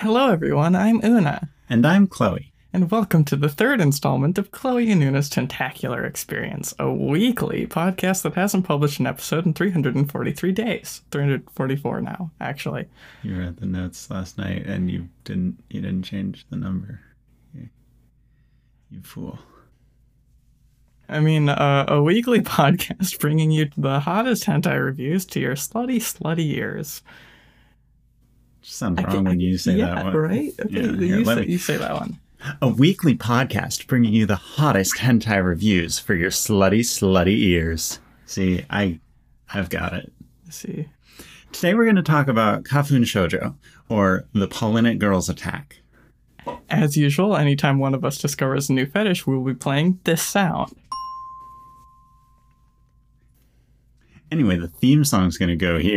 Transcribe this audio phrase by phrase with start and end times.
[0.00, 0.74] Hello, everyone.
[0.76, 2.52] I'm Una, And I'm Chloe.
[2.72, 8.22] and welcome to the third installment of Chloe and Una's Tentacular Experience, a weekly podcast
[8.22, 11.02] that hasn't published an episode in 343 days.
[11.10, 12.86] 344 now, actually.
[13.22, 17.00] You read the notes last night and you didn't you didn't change the number.
[17.54, 17.68] You,
[18.90, 19.38] you fool.
[21.08, 25.96] I mean, uh, a weekly podcast bringing you the hottest hentai reviews to your slutty,
[25.96, 27.02] slutty ears.
[28.70, 30.14] Sounds wrong when you say yeah, that one.
[30.16, 30.52] right?
[30.60, 32.18] Okay, Yeah, you, here, let say, me- you say that one.
[32.62, 37.98] A weekly podcast bringing you the hottest hentai reviews for your slutty, slutty ears.
[38.26, 39.00] See, I
[39.52, 40.12] I've got it.
[40.50, 40.86] See.
[41.50, 43.54] Today we're going to talk about Kafun Shoujo,
[43.88, 45.80] or the Polynate Girls Attack.
[46.70, 50.72] As usual, anytime one of us discovers a new fetish, we'll be playing this sound.
[54.30, 55.96] Anyway, the theme song's going to go here.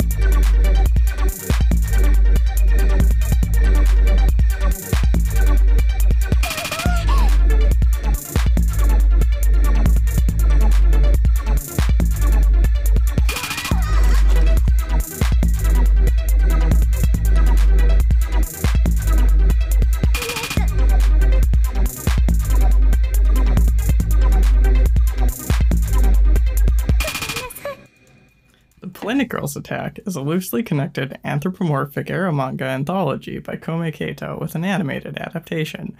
[29.32, 34.66] Girls Attack is a loosely connected anthropomorphic ero manga anthology by Kome Kato with an
[34.66, 35.96] animated adaptation.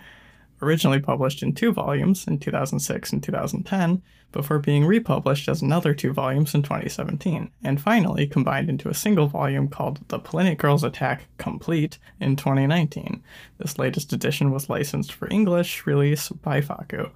[0.62, 4.02] Originally published in two volumes in 2006 and 2010,
[4.34, 9.28] before being republished as another two volumes in 2017, and finally combined into a single
[9.28, 13.24] volume called The Planet Girls Attack Complete in 2019.
[13.60, 17.10] This latest edition was licensed for English release by Fakku.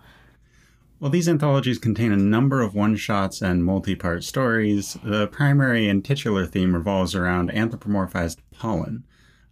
[1.05, 5.87] While these anthologies contain a number of one shots and multi part stories, the primary
[5.87, 9.03] and titular theme revolves around anthropomorphized pollen.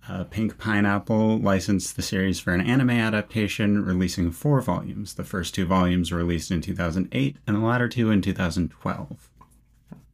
[0.09, 5.13] Uh, Pink Pineapple licensed the series for an anime adaptation, releasing four volumes.
[5.13, 9.29] The first two volumes were released in 2008, and the latter two in 2012.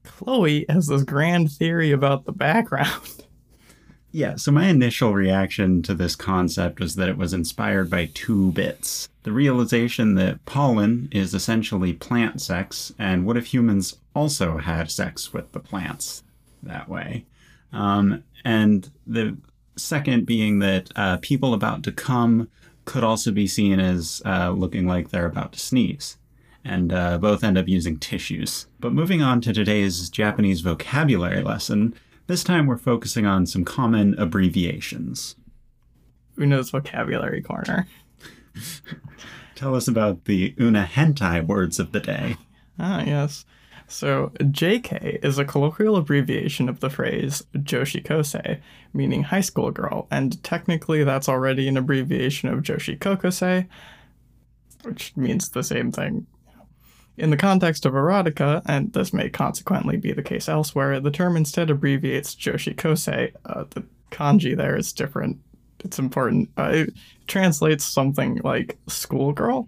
[0.04, 3.24] Chloe has this grand theory about the background.
[4.12, 8.52] Yeah, so my initial reaction to this concept was that it was inspired by two
[8.54, 9.08] bits.
[9.24, 15.32] The realization that pollen is essentially plant sex, and what if humans also had sex
[15.32, 16.24] with the plants
[16.64, 17.26] that way?
[17.72, 19.38] Um, and the
[19.76, 22.50] second being that uh, people about to come
[22.86, 26.18] could also be seen as uh, looking like they're about to sneeze.
[26.66, 28.68] And uh, both end up using tissues.
[28.80, 31.96] But moving on to today's Japanese vocabulary lesson,
[32.30, 35.36] this time we're focusing on some common abbreviations.
[36.38, 37.88] Una's vocabulary corner.
[39.56, 42.38] Tell us about the Una Hentai words of the day.
[42.78, 43.46] Ah, yes.
[43.88, 48.60] So, JK is a colloquial abbreviation of the phrase Joshi Kosei,
[48.94, 53.68] meaning high school girl, and technically that's already an abbreviation of Joshi Kokosei,
[54.84, 56.28] which means the same thing.
[57.20, 61.36] In the context of erotica, and this may consequently be the case elsewhere, the term
[61.36, 63.34] instead abbreviates Joshi Kosei.
[63.46, 65.38] Uh, the kanji there is different.
[65.84, 66.50] It's important.
[66.58, 66.94] Uh, it
[67.28, 69.68] translates something like schoolgirl,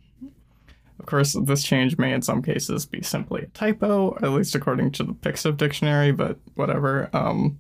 [1.02, 4.92] of course, this change may in some cases be simply a typo, at least according
[4.92, 7.10] to the Pixiv dictionary, but whatever.
[7.12, 7.58] Um,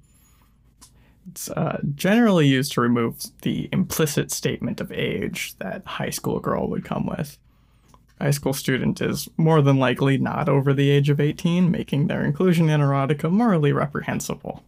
[1.31, 6.69] it's uh, generally used to remove the implicit statement of age that high school girl
[6.69, 7.39] would come with.
[8.21, 12.23] High school student is more than likely not over the age of 18, making their
[12.23, 14.63] inclusion in erotica morally reprehensible.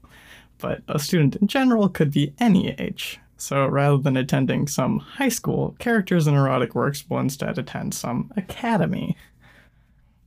[0.58, 3.20] But a student in general could be any age.
[3.38, 8.32] So rather than attending some high school, characters in erotic works will instead attend some
[8.36, 9.16] academy.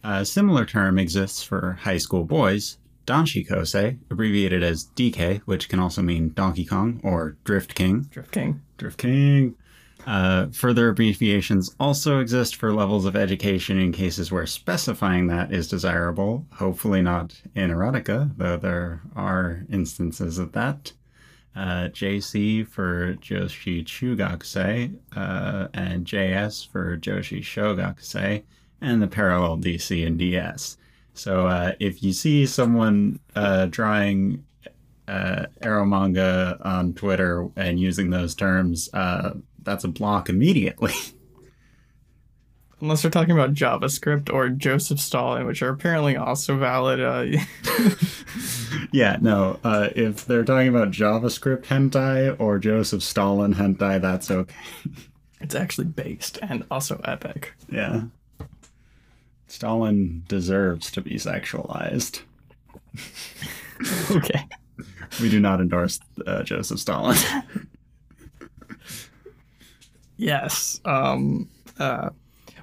[0.04, 5.80] A similar term exists for high school boys, Danshi Kosei, abbreviated as DK, which can
[5.80, 8.02] also mean Donkey Kong or Drift King.
[8.02, 8.62] Drift King.
[8.76, 9.56] Drift King.
[10.06, 15.66] Uh, further abbreviations also exist for levels of education in cases where specifying that is
[15.66, 20.92] desirable, hopefully not in erotica, though there are instances of that.
[21.56, 28.44] Uh, JC for Joshi Chugakusei, uh, and JS for Joshi Shogakusei,
[28.80, 30.76] and the parallel DC and DS.
[31.14, 34.44] So uh, if you see someone uh, drawing
[35.08, 39.30] uh, ero manga on Twitter and using those terms, uh,
[39.66, 40.94] that's a block immediately.
[42.80, 47.00] Unless we're talking about JavaScript or Joseph Stalin, which are apparently also valid.
[47.00, 47.38] Uh,
[48.92, 49.58] yeah, no.
[49.64, 54.54] Uh, if they're talking about JavaScript hentai or Joseph Stalin hentai, that's okay.
[55.40, 57.54] it's actually based and also epic.
[57.70, 58.02] Yeah.
[59.46, 62.20] Stalin deserves to be sexualized.
[64.10, 64.46] Okay.
[65.20, 67.16] We do not endorse uh, Joseph Stalin.
[70.16, 70.80] Yes.
[70.84, 71.48] Um,
[71.78, 72.10] uh,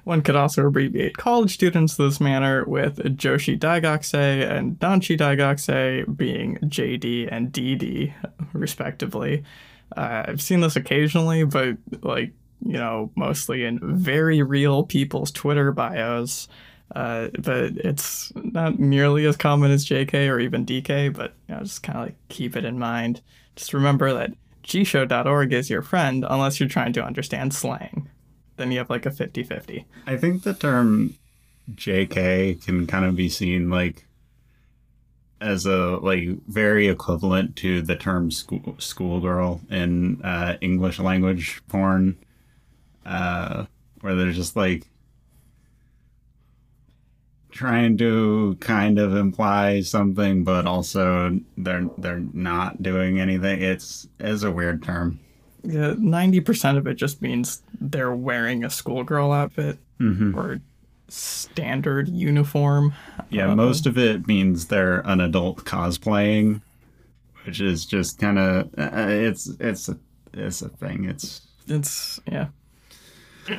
[0.04, 6.58] one could also abbreviate college students this manner with Joshi Daigakse and Danshi Daigakse being
[6.58, 8.12] JD and DD,
[8.52, 9.44] respectively.
[9.96, 12.32] Uh, I've seen this occasionally, but like,
[12.64, 16.48] you know, mostly in very real people's Twitter bios.
[16.94, 21.62] Uh, but it's not nearly as common as JK or even DK, but you know,
[21.62, 23.22] just kind of like keep it in mind.
[23.56, 24.32] Just remember that
[24.64, 28.10] jisho.org is your friend unless you're trying to understand slang.
[28.56, 29.86] Then you have like a 50 50.
[30.06, 31.14] I think the term
[31.72, 34.06] JK can kind of be seen like
[35.40, 42.16] as a like very equivalent to the term school schoolgirl in uh, English language porn,
[43.04, 43.66] uh,
[44.00, 44.86] where they're just like
[47.54, 53.62] trying to kind of imply something, but also they're they're not doing anything.
[53.62, 55.20] It's it's a weird term.
[55.66, 60.36] Yeah, 90% of it just means they're wearing a schoolgirl outfit Mm-hmm.
[60.38, 60.60] or
[61.08, 62.92] standard uniform.
[63.30, 66.60] Yeah, Uh, most of it means they're an adult cosplaying,
[67.46, 69.96] which is just kind of uh, it's it's a
[70.32, 71.04] it's a thing.
[71.04, 72.48] It's It's, yeah.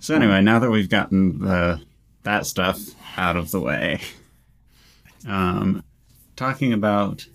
[0.00, 0.40] so anyway.
[0.42, 1.80] Now that we've gotten the
[2.26, 2.80] that stuff
[3.16, 4.00] out of the way,
[5.26, 5.82] um,
[6.34, 7.26] talking about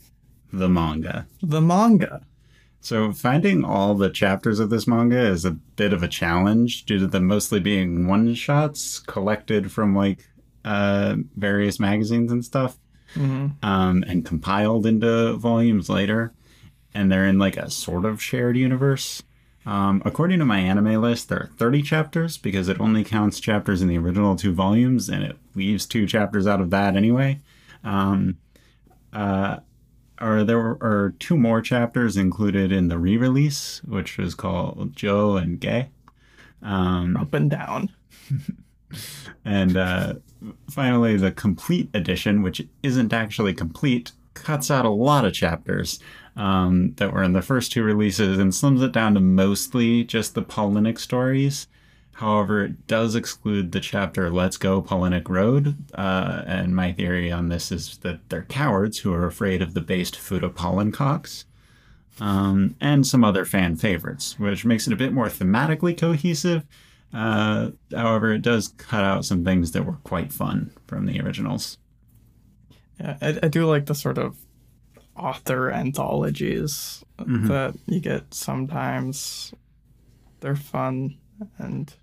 [0.54, 1.26] the manga.
[1.42, 2.26] The manga.
[2.82, 7.00] So finding all the chapters of this manga is a bit of a challenge due
[7.00, 10.28] to them mostly being one shots collected from like
[10.66, 12.78] uh, various magazines and stuff,
[13.14, 16.34] hmm um, and compiled into volumes later.
[16.94, 19.24] And they're in like a sort of shared universe.
[19.66, 23.98] Um, according to MyAnimeList, there are 30 chapters because it only counts chapters in the
[23.98, 27.40] original two volumes and it leaves two chapters out of that anyway.
[27.84, 28.38] Um,
[29.14, 29.58] uh,
[30.20, 35.36] or there were or two more chapters included in the re-release, which was called Joe
[35.38, 35.90] and Gay.
[36.62, 37.90] Um, Up and down.
[39.46, 40.14] and uh,
[40.70, 46.00] finally, the complete edition, which isn't actually complete, cuts out a lot of chapters
[46.36, 50.34] um, that were in the first two releases and slims it down to mostly just
[50.36, 51.68] the Pollinic stories.
[52.14, 55.76] However, it does exclude the chapter Let's Go Pollinic Road.
[55.96, 59.82] Uh, and my theory on this is that they're cowards who are afraid of the
[59.82, 61.46] based Futa Pollencocks.
[62.20, 66.66] Um, and some other fan favorites, which makes it a bit more thematically cohesive.
[67.14, 71.78] Uh, however, it does cut out some things that were quite fun from the originals.
[73.02, 74.38] Yeah, I, I do like the sort of
[75.18, 77.48] author anthologies Mhm.
[77.48, 79.54] that you get sometimes.
[80.40, 81.18] They're fun
[81.58, 81.94] and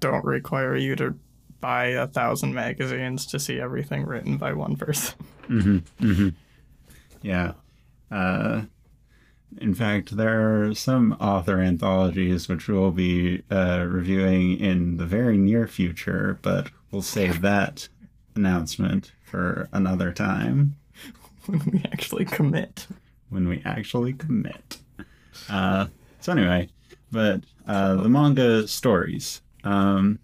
[0.00, 1.14] don't require you to
[1.60, 5.18] buy a thousand magazines to see everything written by one person.
[5.48, 6.06] Mm-hmm.
[6.06, 6.28] Mm-hmm.
[7.22, 7.52] Yeah.
[8.10, 8.62] Uh,
[9.60, 15.38] in fact, there are some author anthologies which we'll be uh, reviewing in the very
[15.38, 17.88] near future, but we'll save that
[18.36, 20.76] announcement for another time
[21.46, 22.86] when we actually commit.
[23.28, 24.78] when we actually commit.
[25.48, 25.86] Uh,
[26.20, 26.68] so anyway,
[27.12, 29.42] but uh, the manga stories.
[29.64, 30.18] Um,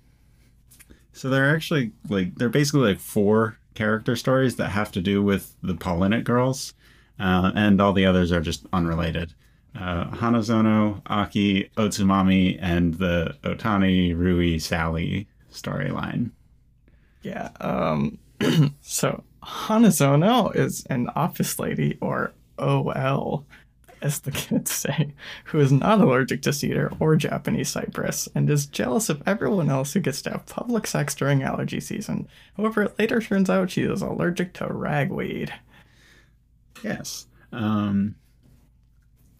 [1.12, 5.54] so they're actually like they're basically like four character stories that have to do with
[5.62, 6.74] the Pollinic girls,
[7.20, 9.34] uh, and all the others are just unrelated.
[9.78, 16.30] Uh, Hanazono, Aki, Otsumami, and the Otani Rui Sally storyline.
[17.22, 17.50] Yeah.
[17.60, 18.18] Um.
[18.80, 23.44] so Hanazono is an office lady, or OL,
[24.02, 25.12] as the kids say,
[25.46, 29.92] who is not allergic to cedar or Japanese cypress, and is jealous of everyone else
[29.92, 32.28] who gets to have public sex during allergy season.
[32.56, 35.52] However, it later turns out she is allergic to ragweed.
[36.82, 37.26] Yes.
[37.52, 38.14] Um,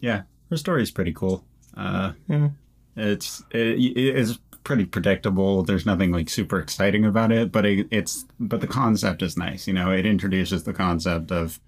[0.00, 1.44] yeah, her story is pretty cool.
[1.76, 2.50] Uh, Yeah.
[2.96, 5.62] It's it, it is pretty predictable.
[5.62, 9.66] There's nothing like super exciting about it, but it, it's but the concept is nice.
[9.68, 11.60] You know, it introduces the concept of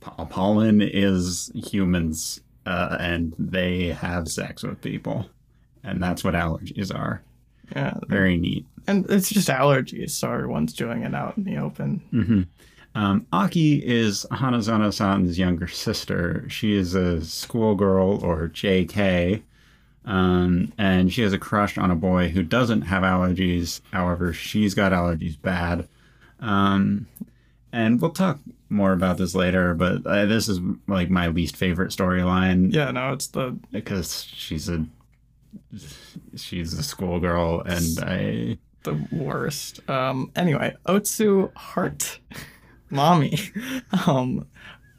[0.00, 5.30] po- pollen is humans, uh, and they have sex with people,
[5.82, 7.22] and that's what allergies are.
[7.74, 7.94] Yeah.
[8.08, 8.66] Very neat.
[8.86, 12.00] And it's just allergies, so everyone's doing it out in the open.
[12.10, 12.42] hmm
[12.94, 16.48] Um, Aki is Hanazono-san's younger sister.
[16.48, 19.42] She is a schoolgirl or JK,
[20.08, 23.82] um, and she has a crush on a boy who doesn't have allergies.
[23.92, 25.86] However, she's got allergies bad.
[26.40, 27.06] Um,
[27.74, 28.38] and we'll talk
[28.70, 33.12] more about this later, but uh, this is like my least favorite storyline Yeah, no,
[33.12, 34.86] it's the because she's a
[36.36, 39.86] she's a schoolgirl, and I the worst.
[39.90, 42.20] Um, anyway, Otsu Heart
[42.88, 43.38] Mommy
[44.06, 44.46] um,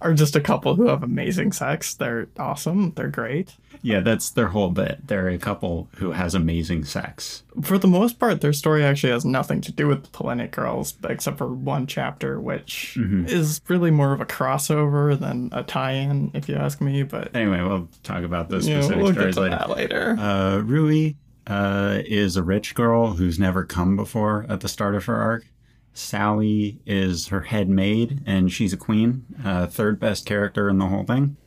[0.02, 1.94] are just a couple who have amazing sex.
[1.94, 2.92] They're awesome.
[2.96, 3.56] They're great.
[3.82, 5.08] Yeah, that's their whole bit.
[5.08, 7.44] They're a couple who has amazing sex.
[7.62, 10.96] For the most part, their story actually has nothing to do with the Pollinic Girls,
[11.04, 16.48] except for one chapter, which is really more of a crossover than a tie-in, if
[16.50, 17.04] you ask me.
[17.04, 19.76] But Anyway, we'll talk about those specific we'll get stories to later.
[19.76, 20.16] later.
[20.20, 21.14] Uh, Rui
[21.48, 25.46] uh, is a rich girl who's never come before at the start of her arc.
[25.94, 30.88] Sally is her head maid, and she's a queen, uh, third best character in the
[30.88, 31.38] whole thing.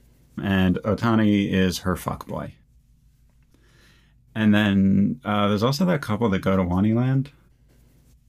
[0.42, 2.52] And Otani is her fuckboy.
[4.34, 7.28] And then uh, there's also that couple that go to Waniland.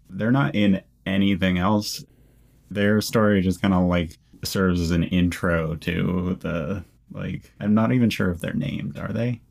[0.09, 2.03] They're not in anything else.
[2.69, 7.51] Their story just kind of like serves as an intro to the like.
[7.59, 8.97] I'm not even sure if they're named.
[8.97, 9.41] Are they?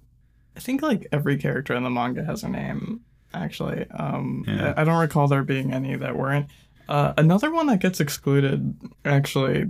[0.56, 3.00] I think like every character in the manga has a name.
[3.34, 4.74] Actually, um, Yeah.
[4.76, 6.46] I I don't recall there being any that weren't.
[6.88, 8.74] Uh, another one that gets excluded,
[9.04, 9.66] actually,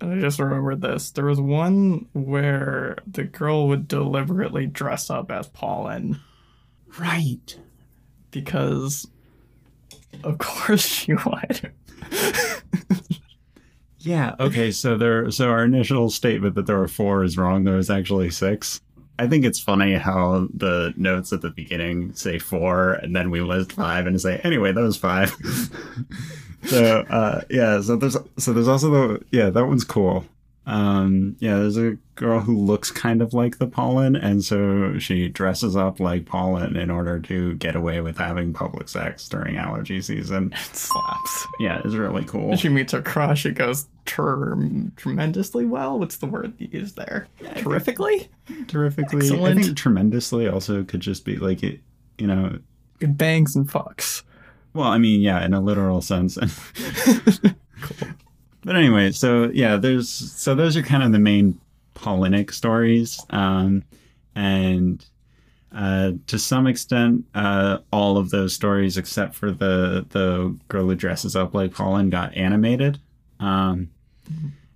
[0.00, 1.10] I just remembered this.
[1.12, 6.18] There was one where the girl would deliberately dress up as Pauline
[6.98, 7.56] Right.
[8.32, 9.06] because,
[10.24, 11.72] of course, she would.
[13.98, 14.34] Yeah.
[14.38, 14.70] Okay.
[14.70, 15.30] So there.
[15.30, 17.64] So our initial statement that there were four is wrong.
[17.64, 18.80] There was actually six.
[19.18, 23.40] I think it's funny how the notes at the beginning say four, and then we
[23.40, 25.30] list five and say anyway that was five.
[26.64, 27.80] so uh, yeah.
[27.80, 30.24] So there's so there's also the yeah that one's cool.
[30.66, 35.28] Um, yeah, there's a girl who looks kind of like the pollen, and so she
[35.28, 40.00] dresses up like pollen in order to get away with having public sex during allergy
[40.00, 40.54] season.
[40.64, 41.46] It slaps.
[41.60, 42.56] Yeah, it's really cool.
[42.56, 43.44] She meets her crush.
[43.44, 45.98] It goes term tremendously well.
[45.98, 47.28] What's the word you use there?
[47.56, 48.28] Terrifically.
[48.66, 49.26] terrifically.
[49.26, 49.58] Excellent.
[49.58, 51.80] I think tremendously also could just be like it,
[52.18, 52.58] you know.
[53.00, 54.22] It bangs and fucks.
[54.72, 56.36] Well, I mean, yeah, in a literal sense.
[58.64, 61.60] But anyway, so yeah, there's so those are kind of the main
[61.94, 63.84] Pollinic stories, um,
[64.34, 65.04] and
[65.74, 70.94] uh, to some extent, uh, all of those stories except for the the girl who
[70.94, 73.00] dresses up like Paulin got animated.
[73.38, 73.90] Um,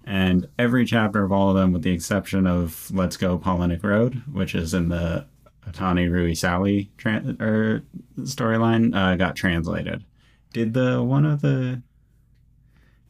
[0.05, 4.23] and every chapter of all of them, with the exception of Let's Go Pollinic Road,
[4.33, 5.27] which is in the
[5.67, 7.83] Otani Rui Sally tran er,
[8.21, 10.05] storyline, uh, got translated.
[10.53, 11.83] Did the one of the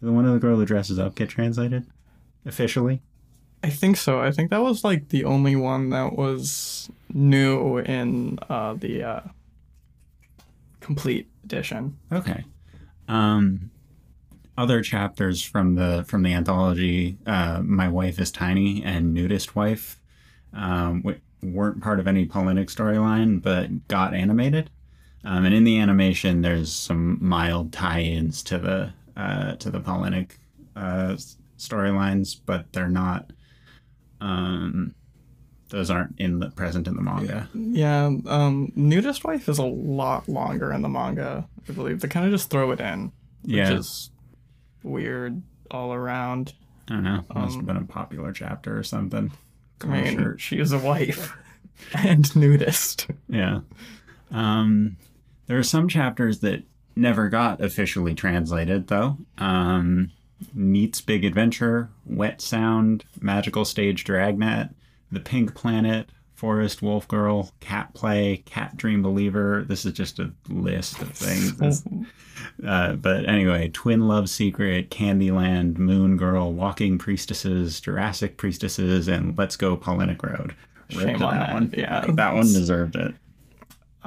[0.00, 1.86] the one of the girl who dresses up get translated
[2.46, 3.02] officially?
[3.62, 4.20] I think so.
[4.20, 9.20] I think that was like the only one that was new in uh, the uh,
[10.80, 11.98] complete edition.
[12.12, 12.44] Okay.
[13.08, 13.70] Um,
[14.56, 20.00] other chapters from the from the anthology, uh, "My Wife Is Tiny" and "Nudist Wife,"
[20.52, 24.70] um, w- weren't part of any Pollinic storyline, but got animated.
[25.24, 30.30] Um, and in the animation, there's some mild tie-ins to the uh, to the Pollinic
[30.76, 31.16] uh,
[31.58, 33.30] storylines, but they're not.
[34.20, 34.94] Um,
[35.68, 37.48] those aren't in the present in the manga.
[37.54, 42.00] Yeah, um, Nudist Wife is a lot longer in the manga, I believe.
[42.00, 43.74] They kind of just throw it in, which Yeah.
[43.74, 44.10] is
[44.82, 46.54] weird all around.
[46.88, 47.24] I don't know.
[47.34, 49.30] Must have Um, been a popular chapter or something.
[49.82, 50.38] I mean, Sure.
[50.38, 51.36] she is a wife
[51.94, 53.08] and nudist.
[53.28, 53.60] Yeah.
[54.30, 54.96] Um,
[55.46, 56.62] there are some chapters that
[56.98, 59.16] never got officially translated, though.
[59.38, 60.10] Um,
[60.54, 64.70] Neat's Big Adventure, Wet Sound, Magical Stage Dragnet,
[65.10, 69.64] The Pink Planet, Forest Wolf Girl, Cat Play, Cat Dream Believer.
[69.66, 71.84] This is just a list of things.
[72.64, 79.56] Uh, but anyway, Twin Love Secret, Candyland, Moon Girl, Walking Priestesses, Jurassic Priestesses, and Let's
[79.56, 80.54] Go Pollinic Road.
[80.88, 81.74] Shame on that that, one.
[81.76, 82.04] yeah.
[82.08, 83.12] that one deserved it.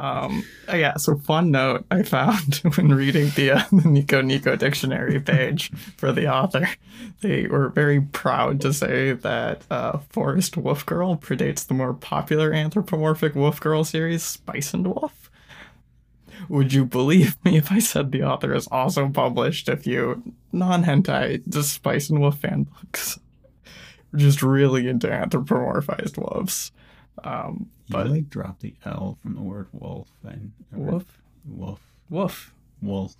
[0.02, 4.56] Um, oh, yeah, so fun note I found when reading the, uh, the Nico Nico
[4.56, 6.68] dictionary page for the author.
[7.22, 12.52] They were very proud to say that uh, Forest Wolf Girl predates the more popular
[12.52, 15.30] anthropomorphic Wolf Girl series, Spice and Wolf.
[16.50, 20.84] Would you believe me if I said the author has also published a few non
[20.84, 23.20] hentai, just Spice and Wolf fan books?
[24.16, 26.72] Just really into anthropomorphized wolves.
[27.24, 31.06] Um, But but like drop the L from the word wolf and wolf,
[31.48, 32.52] wolf wolf,
[32.82, 33.16] wolf.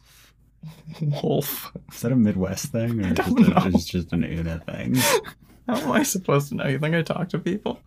[1.00, 1.72] wolf.
[1.94, 3.54] Is that a Midwest thing or just a, know.
[3.66, 4.96] it's just an Una thing?
[5.68, 6.68] How am I supposed to know?
[6.68, 7.80] You think I talk to people?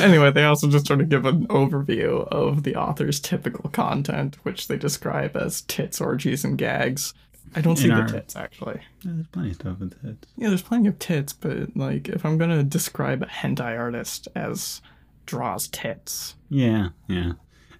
[0.00, 4.68] anyway, they also just sort of give an overview of the author's typical content, which
[4.68, 7.14] they describe as tits, orgies, and gags.
[7.54, 8.80] I don't see In the tits actually.
[9.02, 10.26] Yeah, there's plenty of stuff with it.
[10.36, 14.80] Yeah, there's plenty of tits, but like if I'm gonna describe a hentai artist as
[15.26, 17.32] draws tits, Yeah, yeah.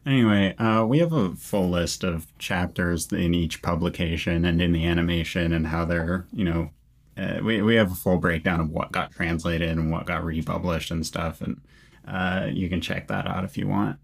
[0.07, 4.87] Anyway, uh, we have a full list of chapters in each publication and in the
[4.87, 6.71] animation and how they're, you know,
[7.19, 10.91] uh, we we have a full breakdown of what got translated and what got republished
[10.91, 11.61] and stuff, and
[12.07, 13.99] uh, you can check that out if you want.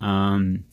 [0.00, 0.64] Um,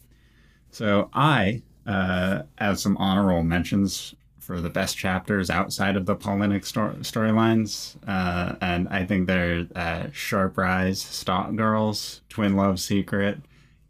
[0.72, 6.66] so I uh, have some honorable mentions for the best chapters outside of the Pollinic
[6.66, 13.40] sto- storylines, uh, and I think they're uh, Sharp Rise, Stock Girls, Twin Love Secret,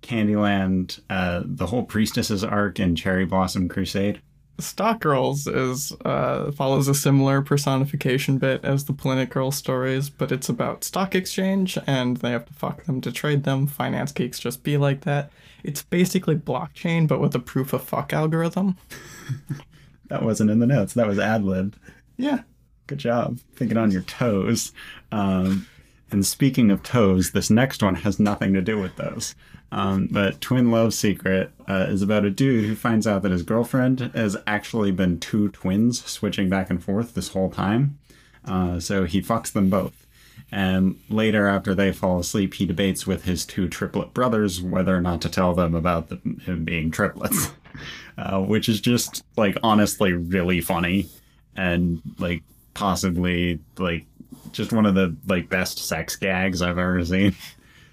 [0.01, 4.21] Candyland, uh, the whole Priestesses arc, and Cherry Blossom Crusade.
[4.59, 10.31] Stock Girls is uh, follows a similar personification bit as the Planet Girl stories, but
[10.31, 13.67] it's about stock exchange and they have to fuck them to trade them.
[13.67, 15.31] Finance geeks just be like that.
[15.63, 18.77] It's basically blockchain, but with a proof of fuck algorithm.
[20.09, 20.93] That wasn't in the notes.
[20.95, 21.75] That was ad lib.
[22.17, 22.41] Yeah.
[22.87, 24.73] Good job thinking on your toes.
[25.11, 25.67] Um,
[26.11, 29.35] and speaking of toes, this next one has nothing to do with those.
[29.71, 33.43] Um, but Twin Love Secret uh, is about a dude who finds out that his
[33.43, 37.99] girlfriend has actually been two twins switching back and forth this whole time.
[38.45, 40.07] Uh, so he fucks them both.
[40.51, 45.01] And later, after they fall asleep, he debates with his two triplet brothers whether or
[45.01, 47.51] not to tell them about the, him being triplets,
[48.17, 51.07] uh, which is just like honestly really funny
[51.55, 52.41] and like
[52.73, 54.05] possibly like
[54.51, 57.35] just one of the like best sex gags I've ever seen.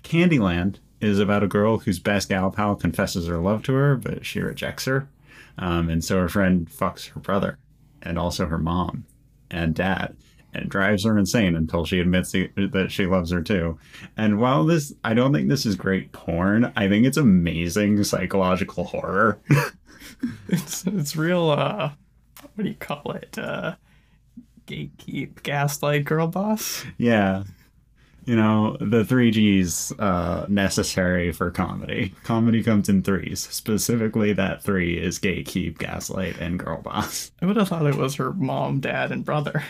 [0.03, 4.25] Candyland is about a girl whose best gal pal confesses her love to her, but
[4.25, 5.09] she rejects her.
[5.59, 7.59] Um, and so her friend fucks her brother
[8.03, 9.05] and also her mom
[9.51, 10.17] and dad
[10.55, 13.79] and drives her insane until she admits that she loves her too.
[14.17, 18.85] And while this, I don't think this is great porn, I think it's amazing psychological
[18.85, 19.39] horror.
[20.49, 21.91] It's it's real uh
[22.55, 23.37] what do you call it?
[23.37, 23.75] Uh
[24.67, 26.85] gatekeep, gaslight girl boss.
[26.99, 27.45] yeah.
[28.25, 32.13] You know, the three G's uh, necessary for comedy.
[32.25, 33.39] Comedy comes in threes.
[33.39, 37.31] Specifically, that three is gatekeep, gaslight, and girl boss.
[37.41, 39.63] I would have thought it was her mom, dad, and brother.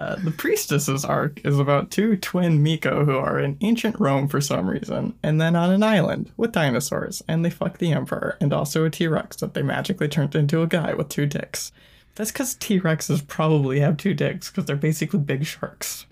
[0.00, 4.40] Uh, the priestess's arc is about two twin Miko who are in ancient Rome for
[4.40, 8.54] some reason, and then on an island with dinosaurs, and they fuck the emperor and
[8.54, 11.72] also a T Rex that they magically turned into a guy with two dicks.
[12.14, 16.06] That's because T Rexes probably have two dicks because they're basically big sharks.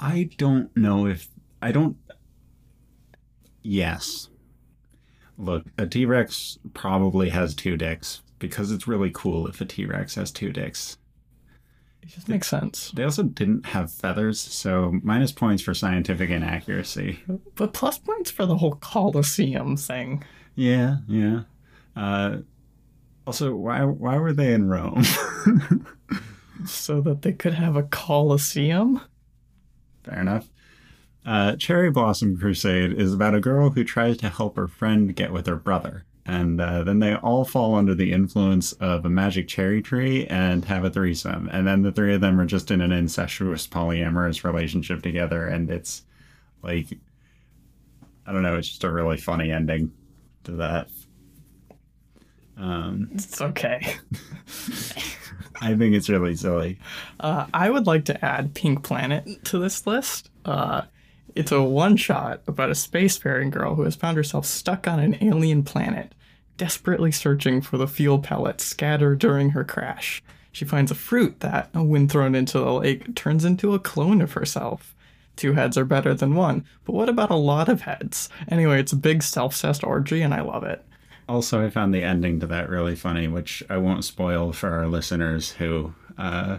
[0.00, 1.28] I don't know if
[1.62, 1.96] I don't.
[3.62, 4.28] Yes.
[5.38, 9.86] Look, a T Rex probably has two dicks because it's really cool if a T
[9.86, 10.98] Rex has two dicks.
[12.02, 12.90] It just makes sense.
[12.90, 17.20] They also didn't have feathers, so minus points for scientific inaccuracy.
[17.54, 20.22] But plus points for the whole Colosseum thing.
[20.54, 21.44] Yeah, yeah.
[21.96, 22.38] Uh,
[23.26, 25.04] also, why why were they in Rome?
[26.66, 29.00] So that they could have a Colosseum?
[30.02, 30.48] Fair enough.
[31.26, 35.32] Uh, Cherry Blossom Crusade is about a girl who tries to help her friend get
[35.32, 36.04] with her brother.
[36.26, 40.64] And uh, then they all fall under the influence of a magic cherry tree and
[40.64, 41.48] have a threesome.
[41.52, 45.46] And then the three of them are just in an incestuous polyamorous relationship together.
[45.46, 46.02] And it's
[46.62, 46.98] like,
[48.26, 49.92] I don't know, it's just a really funny ending
[50.44, 50.88] to that.
[52.56, 53.96] Um, It's okay.
[55.60, 56.78] I think it's really silly.
[57.20, 60.30] Uh, I would like to add Pink Planet to this list.
[60.44, 60.82] Uh,
[61.34, 65.16] it's a one shot about a spacefaring girl who has found herself stuck on an
[65.20, 66.14] alien planet,
[66.56, 70.22] desperately searching for the fuel pellets scattered during her crash.
[70.52, 74.32] She finds a fruit that, when thrown into the lake, turns into a clone of
[74.34, 74.94] herself.
[75.34, 78.28] Two heads are better than one, but what about a lot of heads?
[78.48, 80.84] Anyway, it's a big self cessed orgy, and I love it.
[81.28, 84.86] Also, I found the ending to that really funny, which I won't spoil for our
[84.86, 86.58] listeners who uh,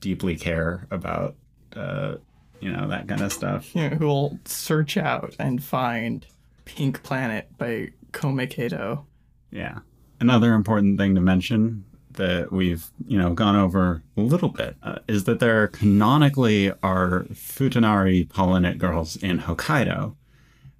[0.00, 1.34] deeply care about,
[1.74, 2.14] uh,
[2.60, 3.74] you know, that kind of stuff.
[3.74, 6.24] You know, who will search out and find
[6.64, 9.06] Pink Planet by Kome Kato.
[9.50, 9.78] Yeah.
[10.20, 14.98] Another important thing to mention that we've, you know, gone over a little bit uh,
[15.08, 20.14] is that there canonically are Futanari Polynate girls in Hokkaido.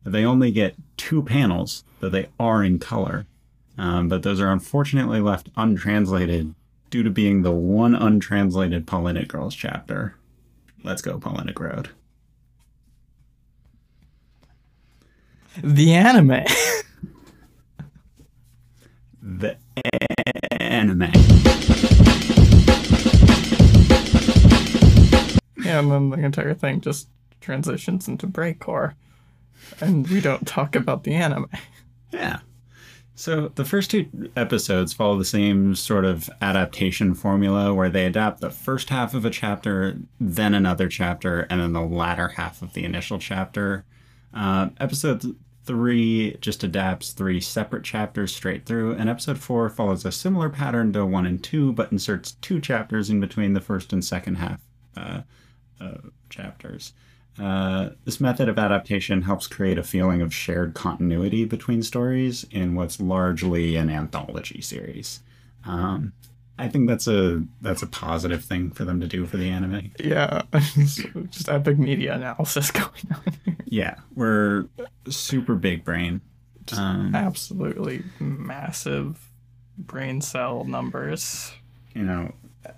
[0.05, 3.27] They only get two panels, though they are in color.
[3.79, 6.55] Um, but those are unfortunately left untranslated
[6.91, 10.17] due to being the one untranslated Polynate Girls chapter.
[10.83, 11.91] Let's go, Polynate Road.
[15.63, 16.45] The anime.
[19.23, 19.59] The
[20.59, 21.13] anime.
[25.63, 27.09] yeah, and then the entire thing just
[27.41, 28.95] transitions into breakcore.
[29.81, 31.49] And we don't talk about the anime.
[32.13, 32.41] Yeah.
[33.15, 38.41] So the first two episodes follow the same sort of adaptation formula where they adapt
[38.41, 42.73] the first half of a chapter, then another chapter, and then the latter half of
[42.73, 43.85] the initial chapter.
[44.33, 50.13] Uh, episode three just adapts three separate chapters straight through, and episode four follows a
[50.13, 54.03] similar pattern to one and two, but inserts two chapters in between the first and
[54.03, 54.61] second half
[54.97, 55.21] uh,
[55.79, 55.99] uh,
[56.31, 56.95] chapters.
[57.39, 62.75] Uh, this method of adaptation helps create a feeling of shared continuity between stories in
[62.75, 65.21] what's largely an anthology series.
[65.65, 66.13] Um,
[66.59, 69.93] I think that's a that's a positive thing for them to do for the anime.
[69.99, 70.43] Yeah,
[71.31, 73.57] just epic media analysis going on.
[73.65, 74.67] Yeah, we're
[75.09, 76.21] super big brain.
[76.77, 79.31] Um, Absolutely massive
[79.79, 81.53] brain cell numbers.
[81.95, 82.35] you know,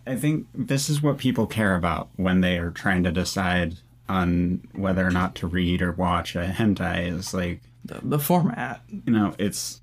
[0.07, 3.79] I think this is what people care about when they are trying to decide
[4.13, 7.11] on whether or not to read or watch a hentai.
[7.19, 9.81] Is like, The, the format, you know, it's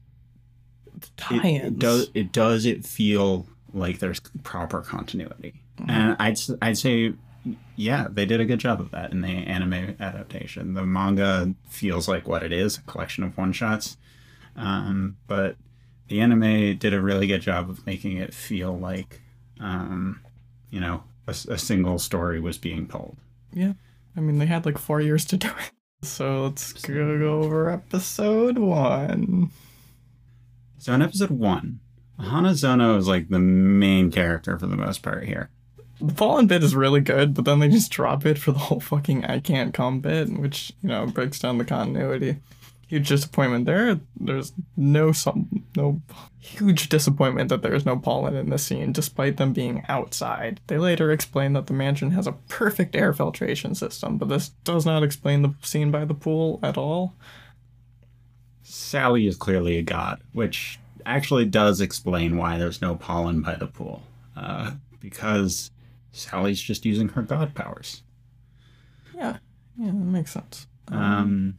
[1.00, 1.68] the tie-ins.
[1.68, 5.54] it does it does it feel like there's proper continuity
[5.88, 7.14] and I'd I'd say
[7.78, 12.10] yeah they did a good job of that in the anime adaptation the manga feels
[12.10, 13.96] like what it is a collection of one shots
[14.58, 15.56] um, but
[16.10, 19.22] the anime did a really good job of making it feel like
[19.62, 20.20] um,
[20.70, 23.16] you know a single story was being told
[23.54, 23.74] Yeah.
[24.16, 25.72] I mean, they had like four years to do it.
[26.02, 29.52] So let's go over episode one.
[30.78, 31.82] so in episode one
[32.18, 35.50] Hanazono is like the main character for the most part here
[36.00, 38.80] The fallen bit is really good, but then they just drop it for the whole
[38.80, 42.38] fucking I can't come bit, which, you know, breaks down the continuity.
[42.90, 44.00] Huge disappointment there.
[44.20, 46.02] There's no some no
[46.40, 50.60] huge disappointment that there's no pollen in this scene, despite them being outside.
[50.66, 54.88] They later explain that the mansion has a perfect air filtration system, but this does
[54.88, 57.14] not explain the scene by the pool at all.
[58.64, 63.68] Sally is clearly a god, which actually does explain why there's no pollen by the
[63.68, 64.02] pool.
[64.36, 65.70] Uh, because
[66.12, 68.04] Sally's just using her god powers.
[69.14, 69.38] Yeah,
[69.78, 70.68] yeah, that makes sense.
[70.88, 71.58] Um,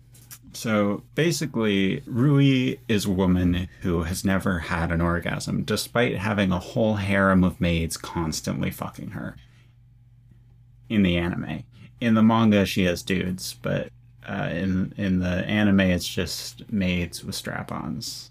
[0.52, 6.58] so basically, Rui is a woman who has never had an orgasm, despite having a
[6.58, 9.36] whole harem of maids constantly fucking her.
[10.88, 11.62] In the anime,
[12.00, 13.90] in the manga, she has dudes, but
[14.28, 18.30] uh, in in the anime, it's just maids with strap-ons.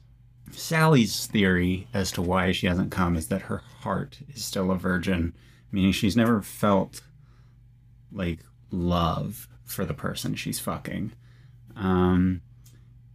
[0.51, 4.75] Sally's theory as to why she hasn't come is that her heart is still a
[4.75, 5.33] virgin,
[5.71, 7.01] meaning she's never felt
[8.11, 8.39] like
[8.71, 11.13] love for the person she's fucking.
[11.79, 12.41] Um,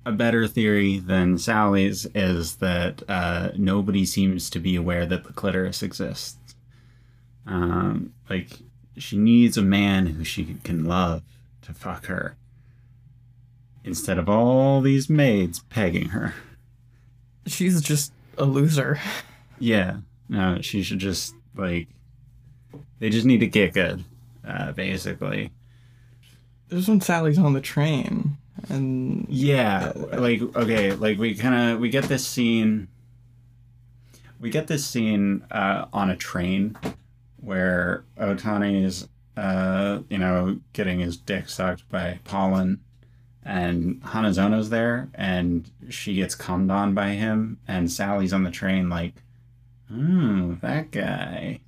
[0.06, 5.32] a better theory than Sally's is that uh, nobody seems to be aware that the
[5.32, 6.54] clitoris exists.
[7.46, 8.48] Um, like,
[8.96, 11.22] she needs a man who she can love
[11.62, 12.36] to fuck her
[13.84, 16.34] instead of all these maids pegging her.
[17.46, 18.98] She's just a loser.
[19.58, 19.98] Yeah,
[20.28, 21.88] no, she should just, like,
[22.98, 24.04] they just need to get good,
[24.46, 25.50] uh, basically.
[26.68, 28.23] There's when Sally's on the train,
[28.68, 32.88] and Yeah, like okay, like we kind of we get this scene.
[34.40, 36.76] We get this scene uh, on a train
[37.36, 42.80] where Otani is, uh, you know, getting his dick sucked by Pollen,
[43.44, 48.88] and Hanazono's there, and she gets cummed on by him, and Sally's on the train
[48.88, 49.14] like,
[49.88, 51.60] hmm, that guy.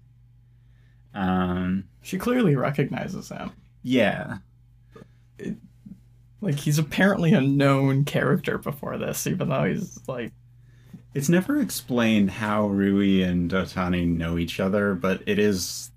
[1.14, 3.52] Um, she clearly recognizes him.
[3.82, 4.38] yeah,
[6.46, 10.32] Like he's apparently a known character before this, even though he's like
[11.12, 15.90] It's never explained how Rui and Otani know each other, but it is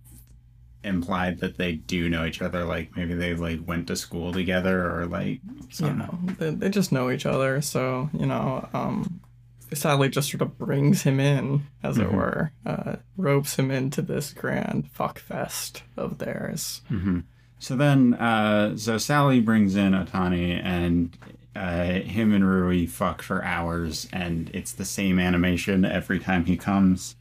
[0.84, 2.64] implied that they do know each other.
[2.66, 5.42] Like maybe they like went to school together or like
[5.78, 7.62] you know they, they just know each other.
[7.62, 9.20] So you know, um,
[9.74, 12.14] Sally just sort of brings him in, as it Mhm.
[12.16, 16.82] were, uh, ropes him into this grand fuck fest of theirs.
[16.88, 17.20] hmm
[17.60, 21.16] So then, uh, so Sally brings in Otani, and
[21.56, 26.56] uh, him and Rui fuck for hours, and it's the same animation every time he
[26.56, 27.16] comes.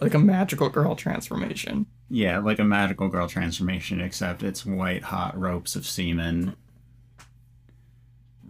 [0.00, 1.86] Like a magical girl transformation.
[2.10, 6.56] Yeah, like a magical girl transformation, except it's white hot ropes of semen.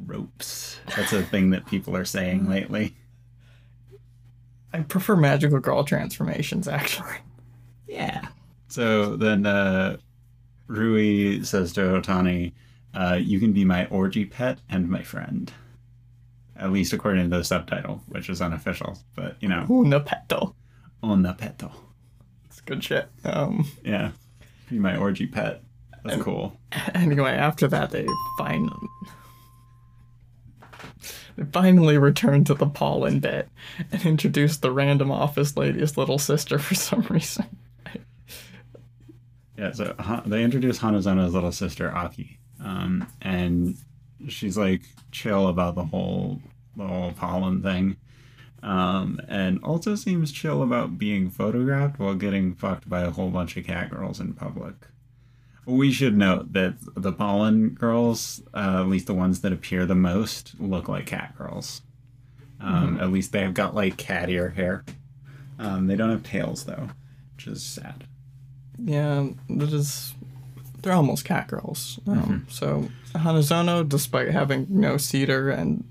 [0.07, 0.79] Ropes.
[0.97, 2.97] That's a thing that people are saying lately.
[4.73, 7.19] I prefer magical girl transformations actually.
[7.87, 8.27] Yeah.
[8.69, 9.99] So then uh,
[10.67, 12.53] Rui says to Otani,
[12.95, 15.53] uh, You can be my orgy pet and my friend.
[16.57, 18.99] At least according to the subtitle, which is unofficial.
[19.17, 20.55] But, you know, Una peto.
[21.03, 21.73] una peto.
[22.47, 23.09] It's good shit.
[23.25, 23.67] Um.
[23.85, 24.13] Yeah.
[24.71, 25.63] Be my orgy pet.
[26.05, 26.59] That's And- cool.
[26.95, 28.07] Anyway, after that, they
[28.39, 28.89] finally
[31.37, 33.49] they finally returned to the pollen bit
[33.91, 37.47] and introduce the random office lady's little sister for some reason.
[39.65, 43.77] Yeah, so Ha- they introduce Hanazono's little sister Aki, um, and
[44.29, 46.43] she's like chill about the whole
[46.77, 47.97] the whole pollen thing.
[48.63, 53.57] Um, and also seems chill about being photographed while getting fucked by a whole bunch
[53.57, 54.75] of cat girls in public.
[55.67, 59.95] We should note that the pollen girls, uh, at least the ones that appear the
[59.95, 61.81] most, look like cat girls.
[62.61, 64.85] Um, At least they've got like cat ear hair.
[65.59, 66.89] Um, they don't have tails though,
[67.35, 68.05] which is sad.
[68.79, 70.15] Yeah, that is.
[70.83, 71.99] They're almost cat girls.
[72.07, 75.85] Um, So Hanazono, despite having no cedar and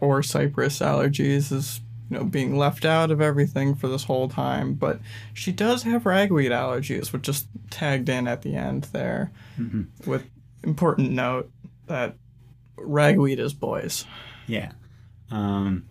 [0.00, 4.74] or cypress allergies, is you know being left out of everything for this whole time.
[4.74, 5.00] But
[5.34, 9.30] she does have ragweed allergies, which just tagged in at the end there,
[10.06, 10.24] with
[10.62, 11.50] important note
[11.86, 12.16] that
[12.78, 14.06] ragweed is boys.
[14.46, 14.72] Yeah.
[15.30, 15.84] Um,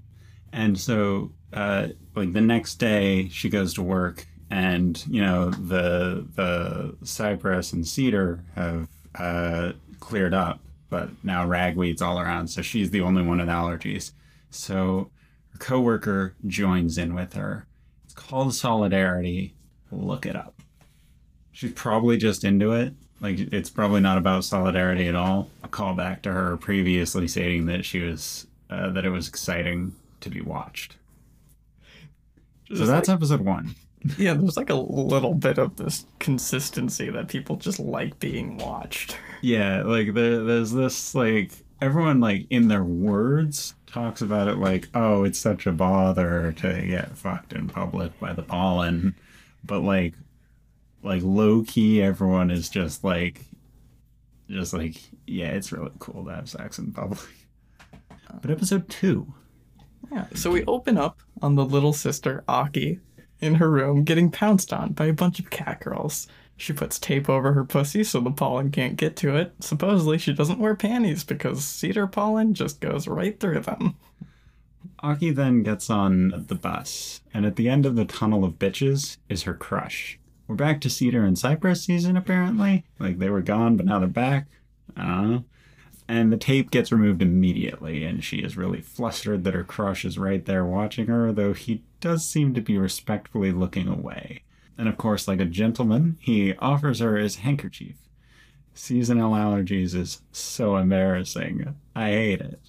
[0.51, 6.25] and so, uh, like the next day, she goes to work, and you know the
[6.35, 10.59] the cypress and cedar have uh, cleared up,
[10.89, 12.47] but now ragweed's all around.
[12.47, 14.11] So she's the only one with allergies.
[14.49, 15.11] So
[15.51, 17.67] her coworker joins in with her.
[18.05, 19.53] It's called solidarity.
[19.91, 20.61] Look it up.
[21.51, 22.93] She's probably just into it.
[23.21, 25.49] Like it's probably not about solidarity at all.
[25.63, 30.29] A callback to her previously stating that she was uh, that it was exciting to
[30.29, 30.95] be watched.
[32.69, 33.75] So Just that's episode one.
[34.17, 39.17] Yeah, there's like a little bit of this consistency that people just like being watched.
[39.41, 44.89] Yeah, like there, there's this like everyone like in their words talks about it like,
[44.93, 49.15] oh, it's such a bother to get fucked in public by the pollen,
[49.63, 50.13] but like,
[51.03, 53.45] like low key, everyone is just like,
[54.49, 57.21] just like, yeah, it's really cool to have sex in public.
[58.41, 59.33] But episode two,
[60.11, 62.99] Yeah, so we open up on the little sister, Aki,
[63.41, 66.27] in her room getting pounced on by a bunch of cat girls.
[66.57, 69.53] She puts tape over her pussy so the pollen can't get to it.
[69.61, 73.95] Supposedly, she doesn't wear panties because cedar pollen just goes right through them.
[75.01, 79.17] Aki then gets on the bus, and at the end of the tunnel of bitches
[79.29, 80.19] is her crush.
[80.47, 82.83] We're back to Cedar and Cypress season, apparently.
[82.97, 84.47] Like they were gone, but now they're back.
[84.97, 85.45] Know.
[86.07, 90.17] And the tape gets removed immediately, and she is really flustered that her crush is
[90.17, 94.43] right there watching her, though he does seem to be respectfully looking away.
[94.77, 97.95] And of course, like a gentleman, he offers her his handkerchief.
[98.73, 101.75] Seasonal allergies is so embarrassing.
[101.95, 102.59] I hate it.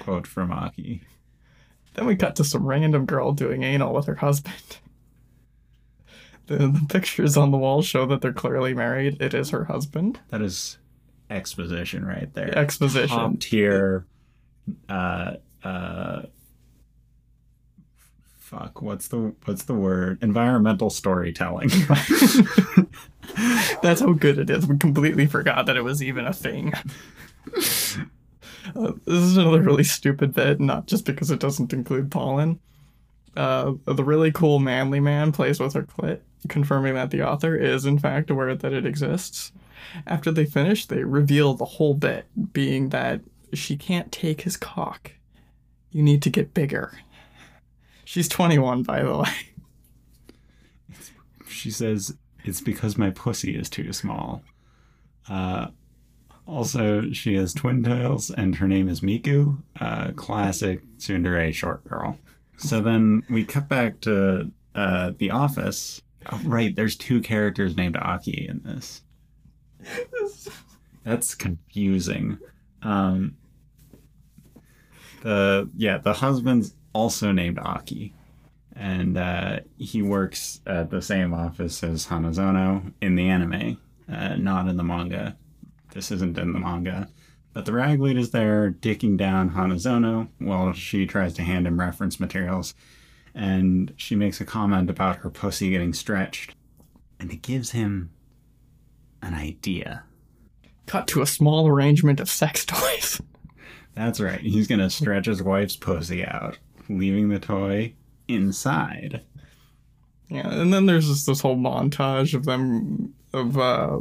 [0.00, 1.02] Quote from Aki.
[1.94, 4.78] Then we cut to some random girl doing anal with her husband.
[6.46, 9.22] The, the pictures on the wall show that they're clearly married.
[9.22, 10.20] It is her husband.
[10.28, 10.76] That is
[11.30, 12.54] exposition right there.
[12.58, 13.16] Exposition.
[13.16, 14.04] Top tier.
[14.86, 16.22] Uh, uh,
[18.54, 18.82] fuck.
[18.82, 20.22] What's the what's the word?
[20.22, 21.68] Environmental storytelling.
[23.82, 24.66] That's how good it is.
[24.66, 26.72] We completely forgot that it was even a thing.
[28.74, 32.58] Uh, this is another really stupid bit, not just because it doesn't include pollen.
[33.36, 37.84] Uh, the really cool manly man plays with her clit, confirming that the author is
[37.84, 39.52] in fact aware that it exists.
[40.06, 43.20] After they finish, they reveal the whole bit, being that
[43.52, 45.12] she can't take his cock.
[45.90, 46.92] You need to get bigger.
[48.14, 49.28] She's 21, by the way.
[51.48, 54.40] she says it's because my pussy is too small.
[55.28, 55.66] Uh,
[56.46, 62.16] also, she has twin tails, and her name is Miku, uh, classic tsundere short girl.
[62.56, 66.00] So then we cut back to uh, the office.
[66.30, 69.02] Oh, right, there's two characters named Aki in this.
[71.02, 72.38] That's confusing.
[72.80, 73.38] Um,
[75.22, 78.14] the yeah, the husband's also named Aki,
[78.74, 83.78] and uh, he works at the same office as Hanazono in the anime,
[84.10, 85.36] uh, not in the manga.
[85.92, 87.08] This isn't in the manga.
[87.52, 92.18] But the ragweed is there, dicking down Hanazono while she tries to hand him reference
[92.18, 92.74] materials,
[93.32, 96.56] and she makes a comment about her pussy getting stretched,
[97.20, 98.10] and it gives him
[99.22, 100.02] an idea.
[100.86, 103.20] Cut to a small arrangement of sex toys.
[103.94, 104.40] That's right.
[104.40, 107.94] He's gonna stretch his wife's pussy out, leaving the toy
[108.28, 109.22] inside.
[110.28, 113.98] Yeah, and then there's just this whole montage of them of uh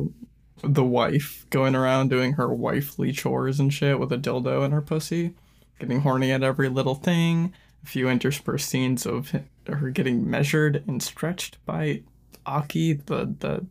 [0.64, 4.82] the wife going around doing her wifely chores and shit with a dildo in her
[4.82, 5.34] pussy,
[5.80, 7.54] getting horny at every little thing.
[7.84, 9.34] A few interspersed scenes of
[9.68, 12.02] her getting measured and stretched by
[12.46, 13.66] Aki, the the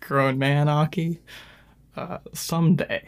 [0.00, 1.20] grown man Aki.
[1.96, 3.02] Uh, someday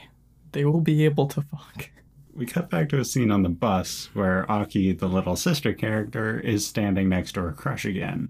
[0.53, 1.91] they will be able to fuck.
[2.39, 6.39] We cut back to a scene on the bus where Aki, the little sister character,
[6.39, 8.29] is standing next to her crush again.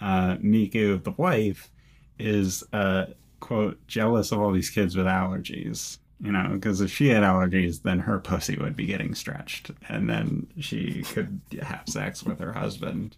[0.00, 1.70] Uh, Miku, the wife,
[2.18, 3.06] is, uh,
[3.40, 5.98] quote, jealous of all these kids with allergies.
[6.18, 10.08] You know, because if she had allergies, then her pussy would be getting stretched, and
[10.08, 13.16] then she could have sex with her husband.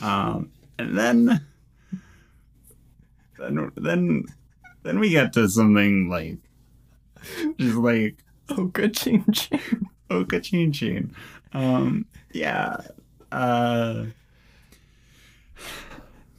[0.00, 1.46] Um, and then,
[3.38, 4.24] then, then,
[4.82, 6.38] then we get to something like,
[7.58, 8.16] just like
[8.72, 9.60] Good ching ching.
[10.10, 11.14] Oka Chin Chin.
[11.52, 12.76] Um, yeah.
[13.32, 14.06] Uh,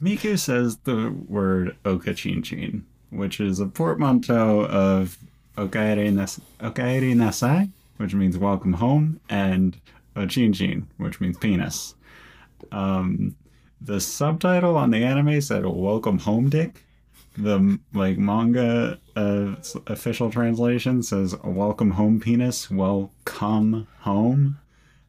[0.02, 5.18] Miku says the word Oka Chin Chin, which is a portmanteau of
[5.56, 9.76] Okaere, nas- Okaere Nasai, which means welcome home, and
[10.14, 11.94] Ochin Chin, which means penis.
[12.72, 13.36] Um,
[13.80, 16.84] the subtitle on the anime said welcome home dick.
[17.36, 24.58] The like manga uh, official translation says welcome home penis, welcome home.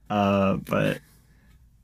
[0.10, 1.00] Uh, but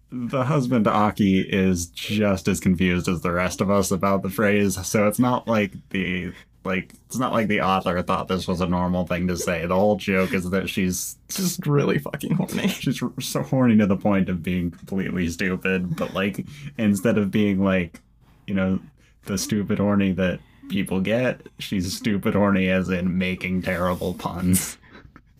[0.10, 4.86] the husband Aki is just as confused as the rest of us about the phrase,
[4.88, 6.32] so it's not like the
[6.64, 9.66] like it's not like the author thought this was a normal thing to say.
[9.66, 12.68] The whole joke is that she's Just really fucking horny.
[12.70, 16.46] she's so horny to the point of being completely stupid, but like
[16.78, 18.00] instead of being like,
[18.48, 18.80] you know,
[19.26, 24.78] the stupid horny that people get, she's stupid horny as in making terrible puns.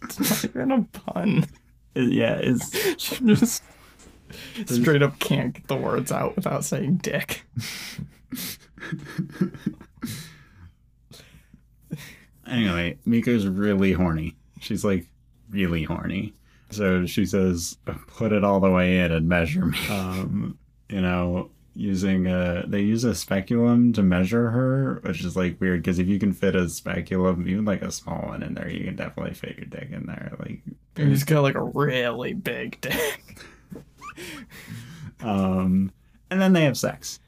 [0.04, 1.46] It's not even a pun.
[1.96, 3.64] Yeah, it's She just
[4.66, 7.46] straight up can't get the words out without saying dick.
[12.48, 14.36] Anyway, Miko's really horny.
[14.60, 15.08] She's like
[15.50, 16.34] really horny.
[16.72, 20.58] So she says, "Put it all the way in and measure me." Um,
[20.90, 25.82] you know, using a they use a speculum to measure her, which is like weird
[25.82, 28.84] because if you can fit a speculum, even like a small one in there, you
[28.84, 30.34] can definitely fit your dick in there.
[30.40, 30.62] Like,
[30.96, 33.40] he's got like a really big dick.
[35.22, 35.92] um,
[36.30, 37.20] and then they have sex.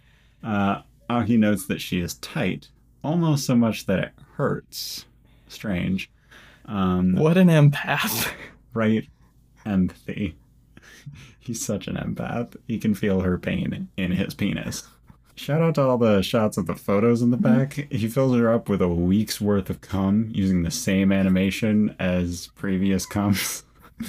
[0.44, 2.70] Uh, Aki notes that she is tight,
[3.04, 5.06] almost so much that it hurts.
[5.48, 6.10] Strange.
[6.66, 8.32] Um, What an empath.
[8.74, 9.08] right
[9.66, 10.36] empathy.
[11.46, 12.56] He's such an empath.
[12.68, 14.84] He can feel her pain in his penis.
[15.36, 17.74] Shout out to all the shots of the photos in the back.
[17.92, 22.48] He fills her up with a week's worth of cum using the same animation as
[22.56, 23.64] previous cums.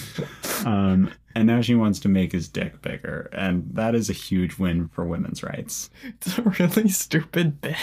[0.64, 4.58] um, and now she wants to make his dick bigger, and that is a huge
[4.58, 5.90] win for women's rights.
[6.04, 7.76] It's a really stupid bit.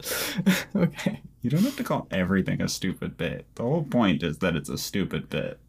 [0.74, 1.20] okay.
[1.42, 3.46] You don't have to call everything a stupid bit.
[3.54, 5.60] The whole point is that it's a stupid bit.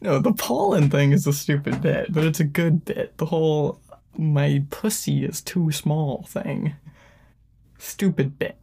[0.00, 3.16] No, the pollen thing is a stupid bit, but it's a good bit.
[3.18, 3.80] The whole
[4.16, 6.74] my pussy is too small thing.
[7.78, 8.56] Stupid bit.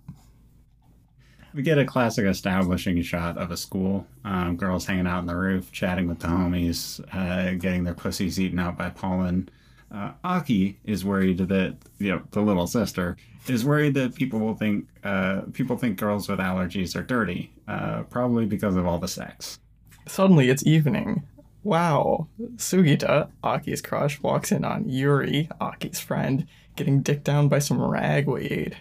[1.53, 4.05] We get a classic establishing shot of a school.
[4.23, 8.39] Um, girls hanging out on the roof, chatting with the homies, uh, getting their pussies
[8.39, 9.49] eaten out by pollen.
[9.91, 14.53] Uh, Aki is worried that you know the little sister is worried that people will
[14.53, 19.07] think uh, people think girls with allergies are dirty, uh, probably because of all the
[19.07, 19.59] sex.
[20.09, 21.21] Suddenly it's evening.
[21.63, 22.27] Wow.
[22.55, 28.75] Sugita, Aki's crush, walks in on Yuri, Aki's friend, getting dicked down by some ragweed.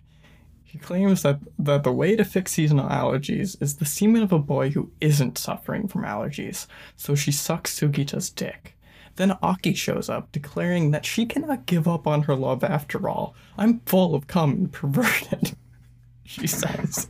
[0.64, 4.38] He claims that, that the way to fix seasonal allergies is the semen of a
[4.38, 8.74] boy who isn't suffering from allergies, so she sucks Sugita's dick.
[9.16, 13.34] Then Aki shows up, declaring that she cannot give up on her love after all.
[13.58, 15.54] I'm full of cum and perverted,
[16.24, 17.08] she says.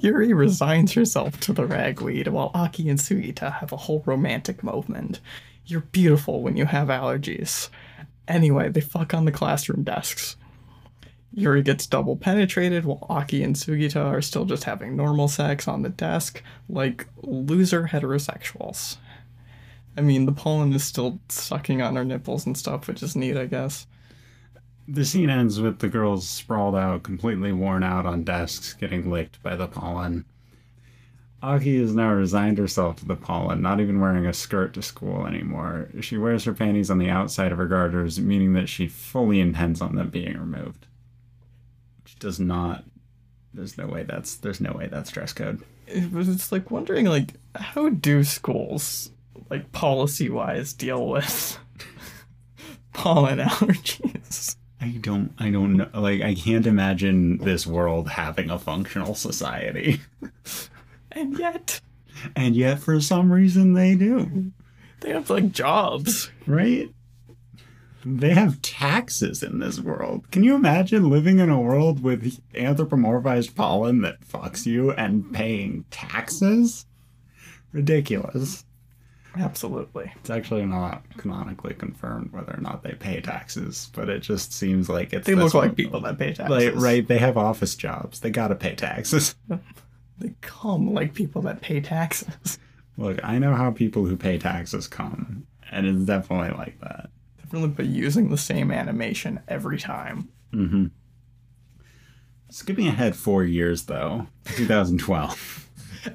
[0.00, 5.20] Yuri resigns herself to the ragweed while Aki and Sugita have a whole romantic moment.
[5.64, 7.68] You're beautiful when you have allergies.
[8.28, 10.36] Anyway, they fuck on the classroom desks.
[11.32, 15.82] Yuri gets double penetrated while Aki and Sugita are still just having normal sex on
[15.82, 18.96] the desk, like loser heterosexuals.
[19.96, 23.36] I mean, the pollen is still sucking on her nipples and stuff, which is neat,
[23.36, 23.86] I guess.
[24.88, 29.42] The scene ends with the girls sprawled out, completely worn out on desks, getting licked
[29.42, 30.24] by the pollen.
[31.42, 35.26] Aki has now resigned herself to the pollen, not even wearing a skirt to school
[35.26, 35.88] anymore.
[36.00, 39.80] She wears her panties on the outside of her garters, meaning that she fully intends
[39.80, 40.86] on them being removed.
[42.02, 42.84] Which does not.
[43.52, 45.62] There's no way that's there's no way that's dress code.
[45.86, 49.10] It was it's like wondering, like, how do schools,
[49.50, 51.58] like, policy wise, deal with
[52.92, 54.56] pollen allergies?
[54.86, 60.00] I don't I don't know like I can't imagine this world having a functional society.
[61.12, 61.80] And yet,
[62.34, 64.52] And yet for some reason they do.
[65.00, 66.30] they have, like, jobs.
[66.46, 66.90] right?
[68.04, 70.30] They have taxes in this world.
[70.30, 75.86] Can you imagine living in a world with anthropomorphized pollen that fucks you and paying
[75.90, 76.84] taxes?
[77.72, 78.66] Ridiculous.
[79.38, 80.10] Absolutely.
[80.16, 84.88] It's actually not canonically confirmed whether or not they pay taxes, but it just seems
[84.88, 86.48] like it's They look like one- people that pay taxes.
[86.48, 88.20] Like, right, they have office jobs.
[88.20, 89.34] They gotta pay taxes.
[90.18, 92.58] They come like people that pay taxes.
[92.96, 97.10] Look, I know how people who pay taxes come, and it's definitely like that.
[97.36, 100.30] Definitely but using the same animation every time.
[100.54, 100.86] Mm-hmm.
[102.48, 105.68] Skipping ahead four years though, 2012.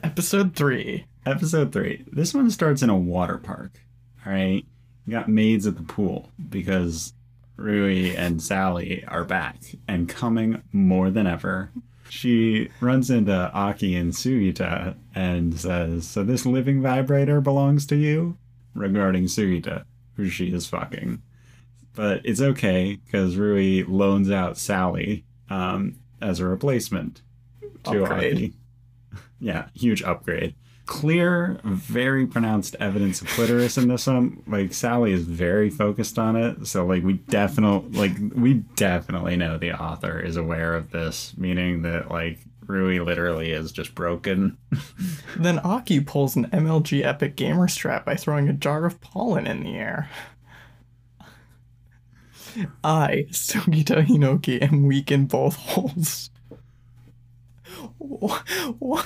[0.04, 1.06] Episode 3.
[1.26, 2.04] Episode three.
[2.12, 3.80] This one starts in a water park.
[4.26, 4.66] All right.
[5.06, 7.14] You got maids at the pool because
[7.58, 9.58] Rui and Sally are back
[9.88, 11.72] and coming more than ever.
[12.10, 18.38] She runs into Aki and Sugita and says, So this living vibrator belongs to you?
[18.74, 21.22] Regarding Sugita, who she is fucking.
[21.94, 27.22] But it's okay because Rui loans out Sally um, as a replacement
[27.84, 28.34] to Upgrade.
[28.34, 28.54] Aki.
[29.44, 30.54] Yeah, huge upgrade.
[30.92, 34.44] Clear, very pronounced evidence of clitoris in this one.
[34.46, 39.58] Like Sally is very focused on it, so like we definitely like we definitely know
[39.58, 44.58] the author is aware of this, meaning that like Rui literally is just broken.
[45.38, 49.64] Then Aki pulls an MLG Epic Gamer strap by throwing a jar of pollen in
[49.64, 50.10] the air.
[52.84, 56.32] I, Sugita Hinoki, am weak in both holes.
[57.98, 59.06] Why?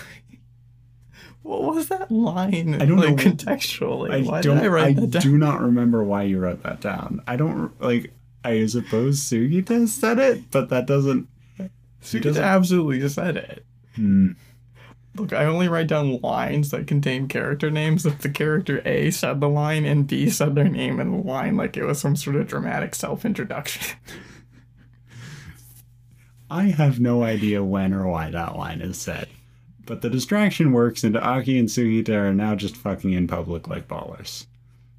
[1.46, 2.82] What was that line?
[2.82, 3.16] I don't like, know.
[3.24, 4.12] contextually.
[4.12, 4.56] I Why don't.
[4.58, 5.22] did I I, write that down?
[5.22, 7.22] do not remember why you wrote that down.
[7.28, 8.12] I don't like.
[8.43, 11.28] I suppose Sugita said it, but that doesn't.
[12.02, 13.66] Sugita doesn't- absolutely said it.
[13.96, 14.32] Hmm.
[15.16, 19.39] Look, I only write down lines that contain character names if the character A said
[19.39, 22.36] the line and B said their name in the line like it was some sort
[22.36, 23.98] of dramatic self introduction.
[26.50, 29.28] I have no idea when or why that line is said.
[29.86, 33.88] But the distraction works, and Aki and Sugita are now just fucking in public like
[33.88, 34.46] ballers.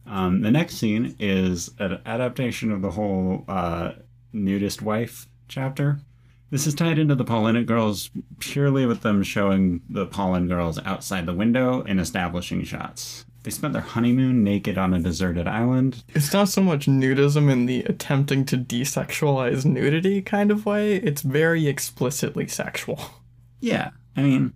[0.06, 3.92] Um, the next scene is an adaptation of the whole uh,
[4.32, 5.98] nudist wife chapter.
[6.50, 11.26] This is tied into the Pollinic girls purely with them showing the pollen girls outside
[11.26, 13.24] the window and establishing shots.
[13.42, 16.04] They spent their honeymoon naked on a deserted island.
[16.14, 21.22] It's not so much nudism in the attempting to desexualize nudity kind of way, it's
[21.22, 23.00] very explicitly sexual.
[23.58, 24.52] Yeah, I mean,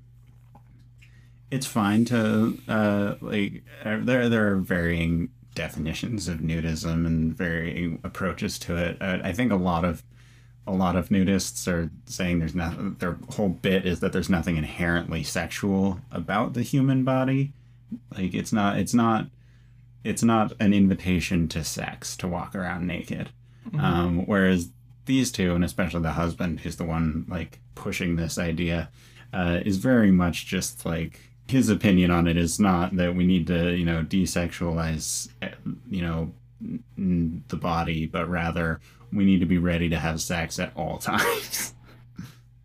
[1.51, 8.01] it's fine to uh, like uh, there there are varying definitions of nudism and varying
[8.05, 8.97] approaches to it.
[9.01, 10.03] Uh, I think a lot of
[10.67, 12.97] a lot of nudists are saying there's nothing.
[12.99, 17.53] Their whole bit is that there's nothing inherently sexual about the human body.
[18.17, 19.27] Like it's not it's not
[20.05, 23.31] it's not an invitation to sex to walk around naked.
[23.79, 24.71] Um, whereas
[25.05, 28.91] these two, and especially the husband, who's the one like pushing this idea,
[29.33, 31.21] uh, is very much just like
[31.51, 35.51] his opinion on it is not that we need to, you know, desexualize, eh,
[35.89, 36.33] you know,
[37.49, 38.81] the body, but rather
[39.13, 41.75] we need to be ready to have sex at all times.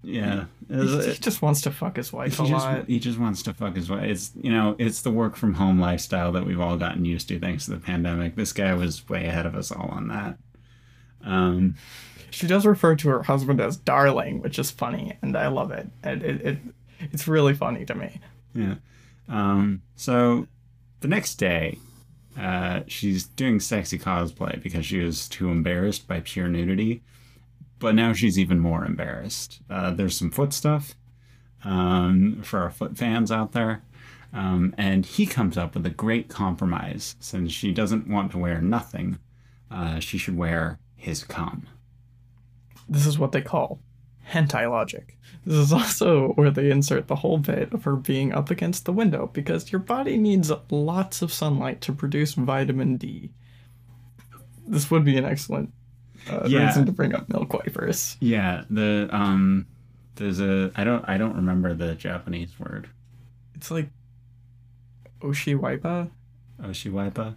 [0.04, 2.88] yeah, He, he just wants to fuck his wife a he just, lot.
[2.88, 4.04] he just wants to fuck his wife.
[4.04, 7.40] It's you know, it's the work from home lifestyle that we've all gotten used to
[7.40, 8.36] thanks to the pandemic.
[8.36, 10.38] This guy was way ahead of us all on that.
[11.24, 11.76] Um,
[12.30, 15.88] She does refer to her husband as darling, which is funny, and I love it.
[16.04, 16.58] And it, it
[17.12, 18.20] it's really funny to me.
[18.56, 18.76] Yeah.
[19.28, 20.48] Um, so
[21.02, 21.78] the next day,
[22.40, 27.04] uh, she's doing sexy cosplay because she was too embarrassed by pure nudity.
[27.78, 29.60] But now she's even more embarrassed.
[29.70, 30.96] Uh, there's some foot stuff
[31.64, 33.84] um, for our foot fans out there.
[34.34, 37.16] Um, and he comes up with a great compromise.
[37.20, 39.20] Since she doesn't want to wear nothing,
[39.70, 41.68] uh, she should wear his cum.
[42.88, 43.80] This is what they call
[44.32, 45.18] hentai logic.
[45.46, 48.94] This is also where they insert the whole bit of her being up against the
[48.94, 53.32] window because your body needs lots of sunlight to produce vitamin D.
[54.68, 55.72] This would be an excellent
[56.30, 56.66] uh, Yeah.
[56.68, 58.18] reason to bring up milk wipers.
[58.20, 59.68] Yeah, the um,
[60.16, 62.90] there's a I don't I don't remember the Japanese word.
[63.54, 63.90] It's like
[65.22, 66.10] Oshiwaipa.
[66.62, 67.36] Oshiwaipa.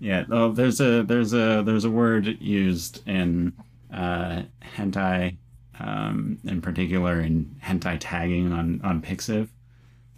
[0.00, 3.52] Yeah, oh, there's a there's a there's a word used in
[3.92, 4.42] uh,
[4.76, 5.36] hentai,
[5.80, 9.48] um, in particular in hentai tagging on on Pixiv,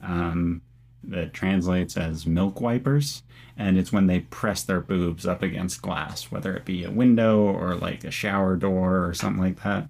[0.02, 0.62] um,
[1.04, 3.22] that translates as milk wipers,
[3.56, 7.40] and it's when they press their boobs up against glass, whether it be a window
[7.40, 9.88] or like a shower door or something like that.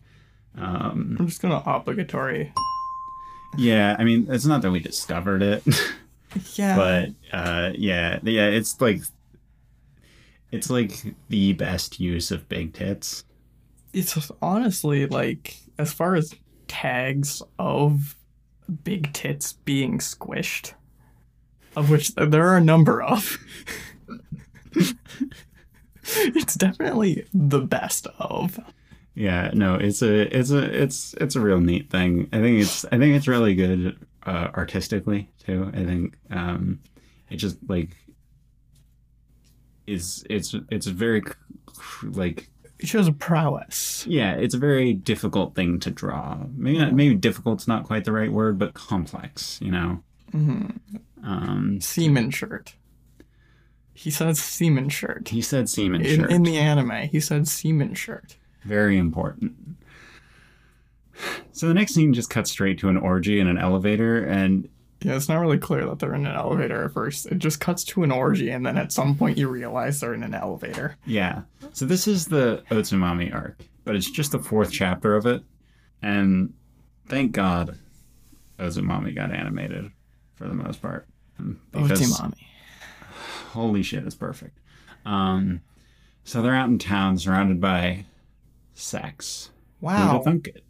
[0.57, 2.53] Um, I'm just gonna obligatory.
[3.59, 5.63] yeah, I mean, it's not that we discovered it.
[6.55, 6.77] Yeah.
[6.77, 9.01] but uh yeah yeah it's like
[10.53, 10.93] it's like
[11.29, 13.25] the best use of big tits
[13.93, 16.35] it's honestly like as far as
[16.69, 18.17] tags of
[18.85, 20.75] big tits being squished
[21.77, 23.39] of which there are a number of
[26.05, 28.59] it's definitely the best of
[29.15, 32.85] yeah no it's a it's a it's it's a real neat thing i think it's
[32.87, 35.71] i think it's really good uh, artistically too.
[35.73, 36.81] I think um,
[37.31, 37.97] it just like
[39.87, 41.23] is it's it's very
[42.03, 42.51] like
[42.81, 44.07] It shows a prowess.
[44.09, 46.39] yeah, it's a very difficult thing to draw.
[46.57, 49.59] Maybe not, maybe difficult's not quite the right word, but complex.
[49.63, 50.03] You know.
[50.33, 50.67] hmm
[51.23, 52.75] Um, Seaman shirt.
[53.93, 55.29] He says seaman shirt.
[55.29, 56.31] he said semen In, shirt.
[56.31, 58.37] in the anime, he said seaman shirt.
[58.65, 59.77] Very important.
[61.53, 64.69] So the next scene just cuts straight to an orgy in an elevator, and
[65.03, 67.27] Yeah, it's not really clear that they're in an elevator at first.
[67.27, 70.23] It just cuts to an orgy, and then at some point you realize they're in
[70.23, 70.97] an elevator.
[71.07, 71.43] yeah.
[71.73, 75.43] So this is the Otsumami arc, but it's just the fourth chapter of it,
[76.03, 76.53] and
[77.09, 77.79] thank God
[78.59, 79.91] Otsumami got animated
[80.35, 81.07] for the most part.
[81.73, 82.35] Because Otsumami.
[83.53, 84.59] holy shit, it's perfect.
[85.07, 85.63] Um,
[86.25, 88.05] so they're out in town surrounded by
[88.75, 89.51] sex.
[89.81, 90.13] Who'd Wow.
[90.13, 90.65] have thunk it?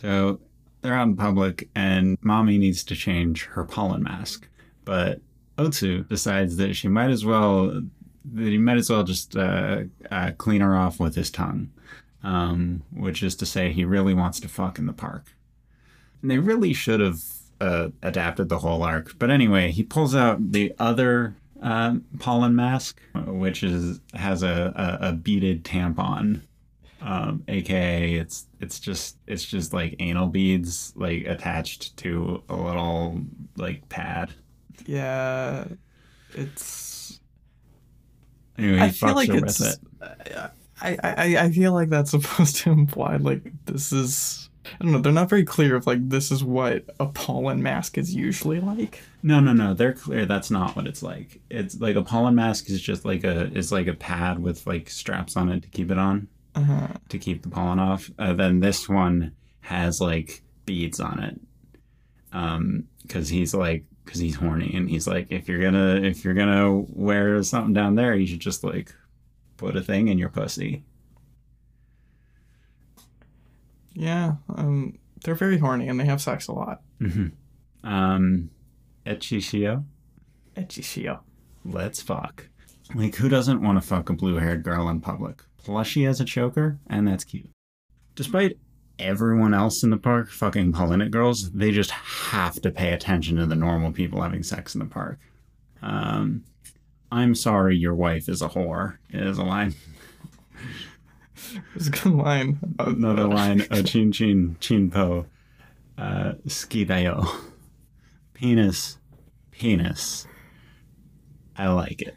[0.00, 0.40] So
[0.86, 4.48] they're out in public, and mommy needs to change her pollen mask.
[4.84, 5.20] But
[5.58, 7.82] Otsu decides that she might as well,
[8.34, 9.82] that he might as well just uh,
[10.12, 11.70] uh, clean her off with his tongue,
[12.22, 15.34] um, which is to say, he really wants to fuck in the park.
[16.22, 17.20] And they really should have
[17.60, 19.18] uh, adapted the whole arc.
[19.18, 25.08] But anyway, he pulls out the other um, pollen mask, which is has a, a,
[25.08, 26.42] a beaded tampon
[27.00, 33.20] um, aka it's it's just it's just like anal beads like attached to a little
[33.56, 34.32] like pad.
[34.86, 35.66] Yeah,
[36.32, 37.20] it's.
[38.58, 39.60] Anyway, I feel like it's.
[39.60, 39.78] it.
[40.80, 44.48] I, I I feel like that's supposed to imply like this is.
[44.80, 44.98] I don't know.
[44.98, 49.00] They're not very clear of like this is what a pollen mask is usually like.
[49.22, 49.74] No, no, no.
[49.74, 50.26] They're clear.
[50.26, 51.40] That's not what it's like.
[51.50, 54.90] It's like a pollen mask is just like a is like a pad with like
[54.90, 56.26] straps on it to keep it on
[56.56, 56.88] Uh-huh.
[57.10, 58.10] to keep the pollen off.
[58.18, 61.40] Uh, then this one has like beads on it.
[62.32, 66.34] Um, because he's like because he's horny and he's like if you're gonna if you're
[66.34, 68.92] gonna wear something down there you should just like
[69.56, 70.82] put a thing in your pussy.
[73.94, 74.34] Yeah.
[74.54, 74.98] Um.
[75.24, 76.82] They're very horny and they have sex a lot.
[77.00, 77.28] Mm-hmm.
[77.88, 78.50] Um,
[79.06, 79.84] Echishio,
[80.56, 81.20] Echishio.
[81.64, 82.48] let's fuck.
[82.94, 85.42] Like, who doesn't want to fuck a blue haired girl in public?
[85.66, 87.50] Plus, as a choker, and that's cute.
[88.14, 88.56] Despite
[89.00, 93.46] everyone else in the park fucking Pollinic girls, they just have to pay attention to
[93.46, 95.18] the normal people having sex in the park.
[95.82, 96.44] Um,
[97.10, 99.74] I'm sorry your wife is a whore, is a line.
[101.74, 102.58] It's a good line.
[102.78, 105.26] Another line, Ochin Chin Chin Po,
[105.98, 107.28] uh, Skidayo.
[108.34, 108.98] Penis,
[109.50, 110.28] penis.
[111.56, 112.14] I like it.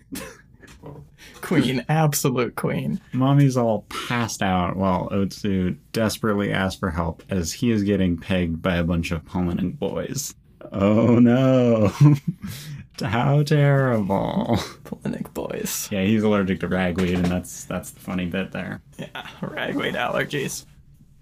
[1.42, 3.00] Queen, absolute queen.
[3.14, 8.62] Mommy's all passed out while Otsu desperately asks for help as he is getting pegged
[8.62, 10.36] by a bunch of Pollinic boys.
[10.72, 11.92] Oh no.
[13.02, 14.58] How terrible.
[14.84, 15.88] Pollinic boys.
[15.92, 18.82] Yeah, he's allergic to ragweed, and that's that's the funny bit there.
[18.98, 20.66] Yeah, ragweed allergies.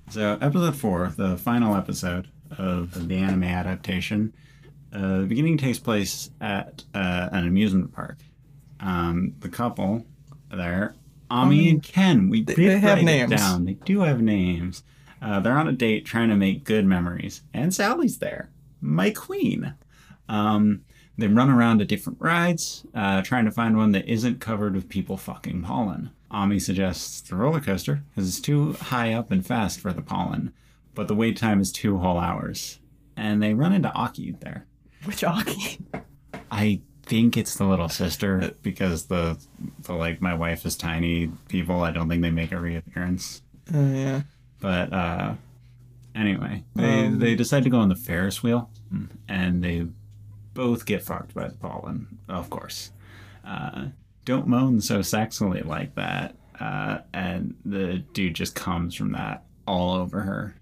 [0.09, 4.33] So, episode four, the final episode of the anime adaptation,
[4.93, 8.17] uh, the beginning takes place at uh, an amusement park.
[8.79, 10.05] Um, the couple
[10.51, 10.95] there,
[11.29, 13.31] Ami and Ken, we they- did they have names.
[13.31, 13.65] down.
[13.65, 14.83] They do have names.
[15.21, 18.49] Uh, they're on a date trying to make good memories, and Sally's there,
[18.81, 19.73] my queen.
[20.29, 20.81] Um,
[21.17, 24.89] they run around to different rides, uh, trying to find one that isn't covered with
[24.89, 26.11] people fucking pollen.
[26.29, 30.53] Ami suggests the roller coaster because it's too high up and fast for the pollen,
[30.93, 32.79] but the wait time is two whole hours.
[33.15, 34.67] And they run into Aki there.
[35.05, 35.79] Which Aki?
[36.51, 39.37] I think it's the little sister because the
[39.81, 41.81] the like my wife is tiny people.
[41.81, 43.41] I don't think they make a reappearance.
[43.73, 44.21] Uh, yeah.
[44.59, 45.33] But uh,
[46.15, 48.69] anyway, they Um, they decide to go on the Ferris wheel,
[49.27, 49.87] and they
[50.53, 52.91] both get fucked by the pollen, of course.
[53.45, 53.87] Uh,
[54.25, 56.35] don't moan so sexily like that.
[56.59, 60.55] Uh, and the dude just comes from that all over her.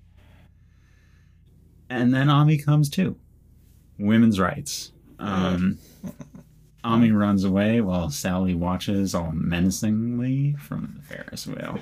[1.89, 3.15] And then Ami comes too.
[3.97, 4.91] Women's rights.
[5.19, 5.77] Um,
[6.85, 11.79] Ami runs away while Sally watches all menacingly from the Ferris wheel.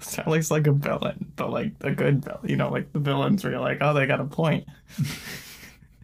[0.00, 2.48] Sally's like a villain, but like a good villain.
[2.48, 4.66] You know, like the villains where you're like, oh, they got a point.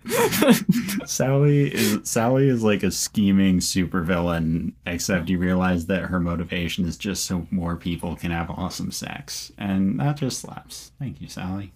[1.07, 6.96] Sally is Sally is like a scheming supervillain, except you realize that her motivation is
[6.96, 10.92] just so more people can have awesome sex, and that just slaps.
[10.98, 11.72] Thank you, Sally.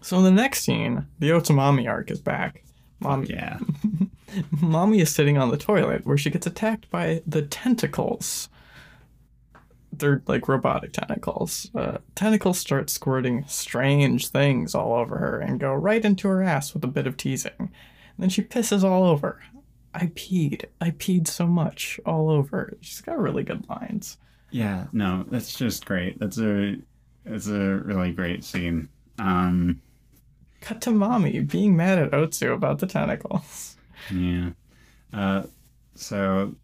[0.00, 2.62] So in the next scene, the Otsumami arc is back.
[3.00, 3.58] Mom, Yeah,
[4.50, 8.48] Mommy is sitting on the toilet where she gets attacked by the tentacles.
[9.92, 11.70] they're like robotic tentacles.
[11.74, 16.74] Uh, tentacles start squirting strange things all over her and go right into her ass
[16.74, 17.52] with a bit of teasing.
[17.58, 17.70] And
[18.18, 19.40] then she pisses all over.
[19.94, 20.66] I peed.
[20.80, 22.76] I peed so much all over.
[22.80, 24.18] She's got really good lines.
[24.50, 26.18] Yeah, no, that's just great.
[26.18, 26.76] That's a
[27.24, 28.88] it's a really great scene.
[29.18, 29.80] Um
[30.60, 33.76] Cut to mommy being mad at Otsu about the tentacles.
[34.12, 34.50] Yeah.
[35.12, 35.44] Uh
[35.94, 36.54] so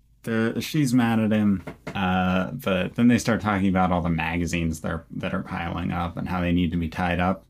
[0.60, 1.62] she's mad at him,
[1.94, 5.92] uh, but then they start talking about all the magazines that are, that are piling
[5.92, 7.44] up and how they need to be tied up.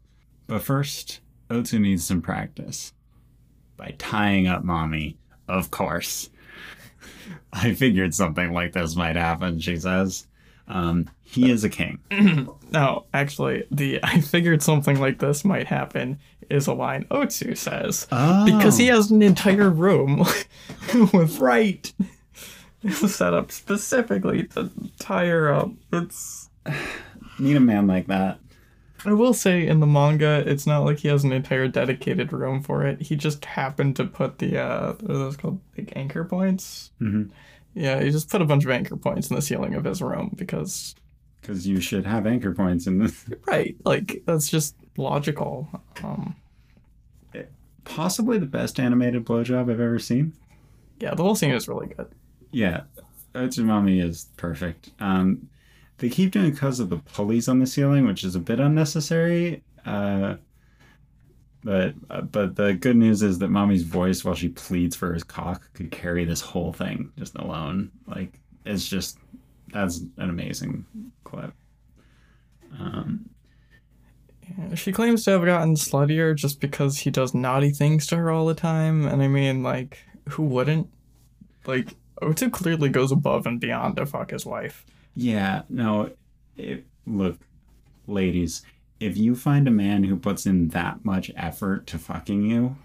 [0.47, 1.21] But first,
[1.51, 2.93] Otsu needs some practice
[3.77, 6.31] by tying up mommy, of course.
[7.53, 10.27] I figured something like this might happen, she says.
[10.67, 11.99] Um, he is a king.
[12.71, 16.19] no, actually, the I figured something like this might happen
[16.51, 18.07] is a line Otsu says.
[18.13, 18.45] Oh.
[18.45, 20.19] Because he has an entire room
[21.13, 21.93] with right.
[22.91, 25.71] set up specifically to tire up.
[25.93, 26.51] It's
[27.39, 28.39] Need a man like that.
[29.07, 32.63] I will say in the manga, it's not like he has an entire dedicated room
[32.63, 33.03] for it.
[33.03, 36.91] He just happened to put the uh, what are those called like anchor points.
[37.03, 37.31] Mhm.
[37.75, 40.33] Yeah, he just put a bunch of anchor points in the ceiling of his room
[40.37, 40.95] because
[41.45, 43.27] Because you should have anchor points in this.
[43.47, 45.69] right, like that's just logical.
[46.03, 46.35] Um,
[47.85, 50.33] Possibly the best animated blowjob I've ever seen.
[51.01, 52.09] yeah, the whole scene is really good.
[52.51, 52.85] Yeah,
[53.35, 54.91] Otsumami is perfect.
[55.01, 55.51] Um,
[55.99, 58.59] they keep doing it because of the pulleys on the ceiling, which is a bit
[58.59, 59.63] unnecessary.
[59.85, 60.37] Uh,
[61.63, 65.23] but uh, but the good news is that mommy's voice, while she pleads for his
[65.23, 67.91] cock, could carry this whole thing just alone.
[68.07, 69.19] Like it's just
[69.75, 70.87] that's an amazing
[71.25, 71.53] clip.
[72.81, 73.29] Um,
[74.75, 78.47] She claims to have gotten sluttier just because he does naughty things to her all
[78.47, 79.99] the time, and I mean, like,
[80.31, 80.89] who wouldn't?
[81.67, 84.85] Like, Otsu clearly goes above and beyond to fuck his wife.
[85.17, 86.11] Yeah, no.
[86.57, 87.39] It, look,
[88.07, 88.63] ladies,
[89.01, 92.77] if you find a man who puts in that much effort to fucking you,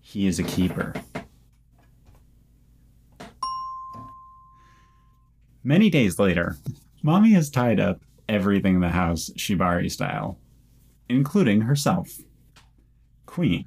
[0.00, 0.94] he is a keeper.
[5.64, 6.56] Many days later,
[7.02, 10.38] Mommy has tied up everything in the house Shibari style,
[11.08, 12.10] including herself.
[13.26, 13.66] Queen.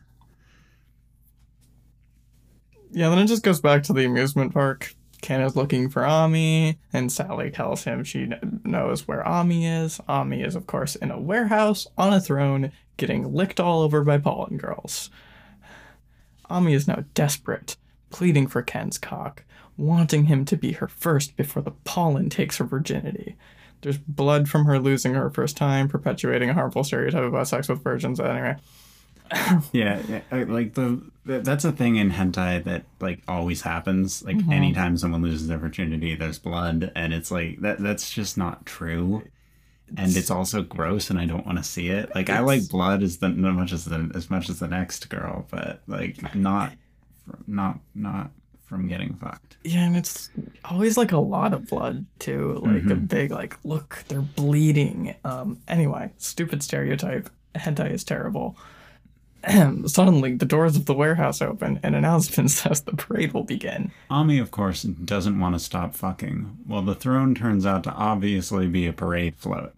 [2.91, 4.93] Yeah, then it just goes back to the amusement park.
[5.21, 10.01] Ken is looking for Ami, and Sally tells him she kn- knows where Ami is.
[10.07, 14.17] Ami is, of course, in a warehouse on a throne, getting licked all over by
[14.17, 15.09] pollen girls.
[16.49, 17.77] Ami is now desperate,
[18.09, 19.43] pleading for Ken's cock,
[19.81, 23.35] wanting him to be her first before the pollen takes her virginity.
[23.81, 27.83] There's blood from her losing her first time, perpetuating a harmful stereotype about sex with
[27.83, 28.19] virgins.
[28.19, 28.57] Anyway,
[29.71, 34.23] Yeah, yeah, uh, like the that's a thing in hentai that like always happens.
[34.23, 37.79] Like anytime someone loses their virginity, there's blood, and it's like that.
[37.79, 39.23] That's just not true,
[39.95, 42.13] and it's also gross, and I don't want to see it.
[42.13, 45.09] Like I like blood as the as much as the as much as the next
[45.09, 46.73] girl, but like not
[47.47, 48.31] not not
[48.71, 49.57] from getting fucked.
[49.65, 50.29] Yeah, and it's
[50.63, 52.61] always like a lot of blood too.
[52.63, 55.13] Like a big like look, they're bleeding.
[55.25, 57.29] Um anyway, stupid stereotype.
[57.53, 58.55] Hentai is terrible.
[59.87, 63.91] Suddenly the doors of the warehouse open and announcement says the parade will begin.
[64.09, 66.59] Ami, of course, doesn't want to stop fucking.
[66.65, 69.73] Well, the throne turns out to obviously be a parade float.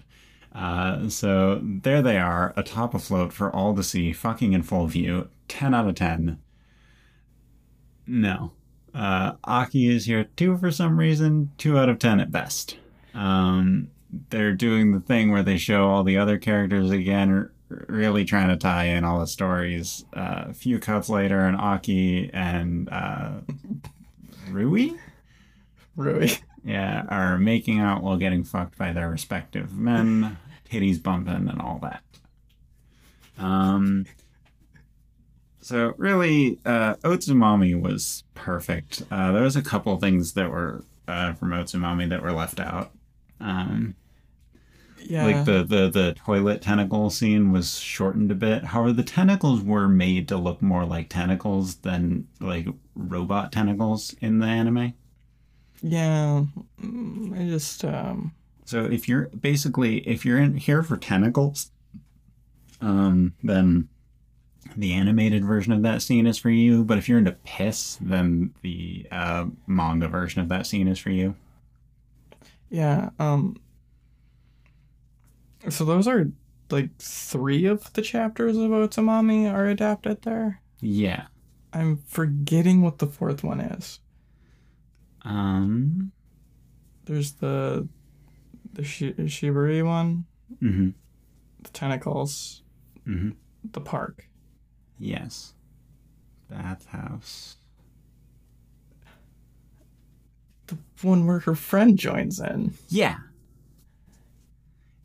[0.54, 4.86] Uh, so there they are, atop a float for all to see, fucking in full
[4.86, 5.30] view.
[5.48, 6.38] 10 out of 10.
[8.06, 8.52] No.
[8.94, 12.78] Uh, Aki is here too for some reason, 2 out of 10 at best.
[13.14, 13.90] Um,
[14.30, 17.52] they're doing the thing where they show all the other characters again, r-
[17.88, 20.06] really trying to tie in all the stories.
[20.16, 23.32] Uh, a few cuts later, and Aki and uh,
[24.50, 24.92] Rui?
[25.96, 26.30] Rui.
[26.64, 30.38] Yeah, are making out while getting fucked by their respective men,
[30.70, 32.04] titties bumping and all that.
[33.38, 34.06] Um,
[35.64, 39.04] so really, uh, Otsumami was perfect.
[39.10, 42.92] Uh, there was a couple things that were uh, from Otsumami that were left out.
[43.40, 43.96] Um,
[45.06, 45.26] Yeah.
[45.26, 48.66] like the, the the toilet tentacle scene was shortened a bit.
[48.66, 54.40] However, the tentacles were made to look more like tentacles than like robot tentacles in
[54.40, 54.94] the anime.
[55.82, 56.46] yeah.
[56.82, 58.34] Mm, I just um
[58.66, 61.72] So if you're basically if you're in here for tentacles,
[62.82, 63.90] um, then
[64.76, 66.84] the animated version of that scene is for you.
[66.84, 71.10] But if you're into piss, then the uh, manga version of that scene is for
[71.12, 71.36] you.
[72.70, 73.58] yeah, um
[75.70, 76.30] so those are
[76.70, 80.62] like three of the chapters of Otsumami are adapted there.
[80.82, 81.28] Yeah.
[81.72, 84.00] I'm forgetting what the fourth one is.
[85.24, 86.12] Um.
[87.06, 87.88] There's the
[88.74, 90.26] the Shi- Shibari one,
[90.62, 90.90] Mm-hmm.
[91.64, 92.64] the tentacles,
[93.08, 93.32] Mm-hmm.
[93.72, 94.28] the park.
[95.00, 95.54] Yes.
[96.50, 97.58] Bathhouse.
[100.68, 102.74] The one where her friend joins in.
[102.90, 103.18] Yeah.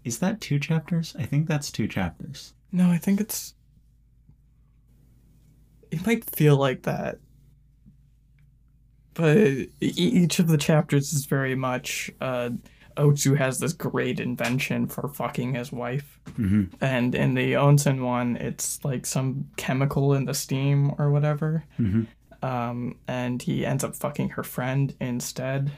[0.05, 1.14] Is that two chapters?
[1.18, 2.55] I think that's two chapters.
[2.72, 3.55] No, I think it's.
[5.91, 7.18] It might feel like that.
[9.14, 9.36] But
[9.80, 12.11] each of the chapters is very much.
[12.20, 12.51] Uh,
[12.99, 16.19] Otsu has this great invention for fucking his wife.
[16.33, 16.65] Mm-hmm.
[16.81, 21.65] And in the Onsen one, it's like some chemical in the steam or whatever.
[21.79, 22.05] Mm-hmm.
[22.45, 25.71] Um, and he ends up fucking her friend instead.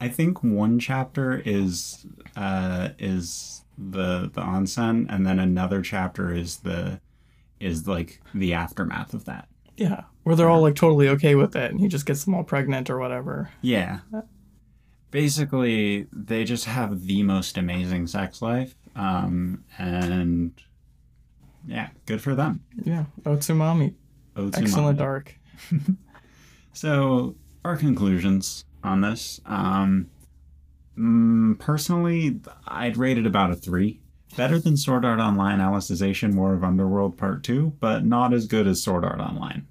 [0.00, 2.06] I think one chapter is
[2.36, 7.00] uh is the the onsen and then another chapter is the
[7.60, 9.48] is like the aftermath of that.
[9.76, 10.04] Yeah.
[10.22, 12.90] Where they're all like totally okay with it and he just gets them all pregnant
[12.90, 13.50] or whatever.
[13.60, 14.00] Yeah.
[15.10, 18.74] Basically, they just have the most amazing sex life.
[18.96, 20.52] Um and
[21.66, 22.64] yeah, good for them.
[22.82, 23.04] Yeah.
[23.22, 23.94] Otsumami.
[24.36, 24.58] Otsumami.
[24.62, 25.34] Excellent arc.
[26.78, 27.34] So,
[27.64, 29.40] our conclusions on this.
[29.46, 30.10] Um,
[30.96, 32.38] mm, personally,
[32.68, 34.00] I'd rate it about a three.
[34.36, 38.68] Better than Sword Art Online Alicization War of Underworld Part 2, but not as good
[38.68, 39.66] as Sword Art Online.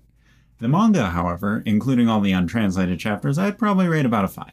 [0.59, 4.51] The manga, however, including all the untranslated chapters, I'd probably rate about a 5.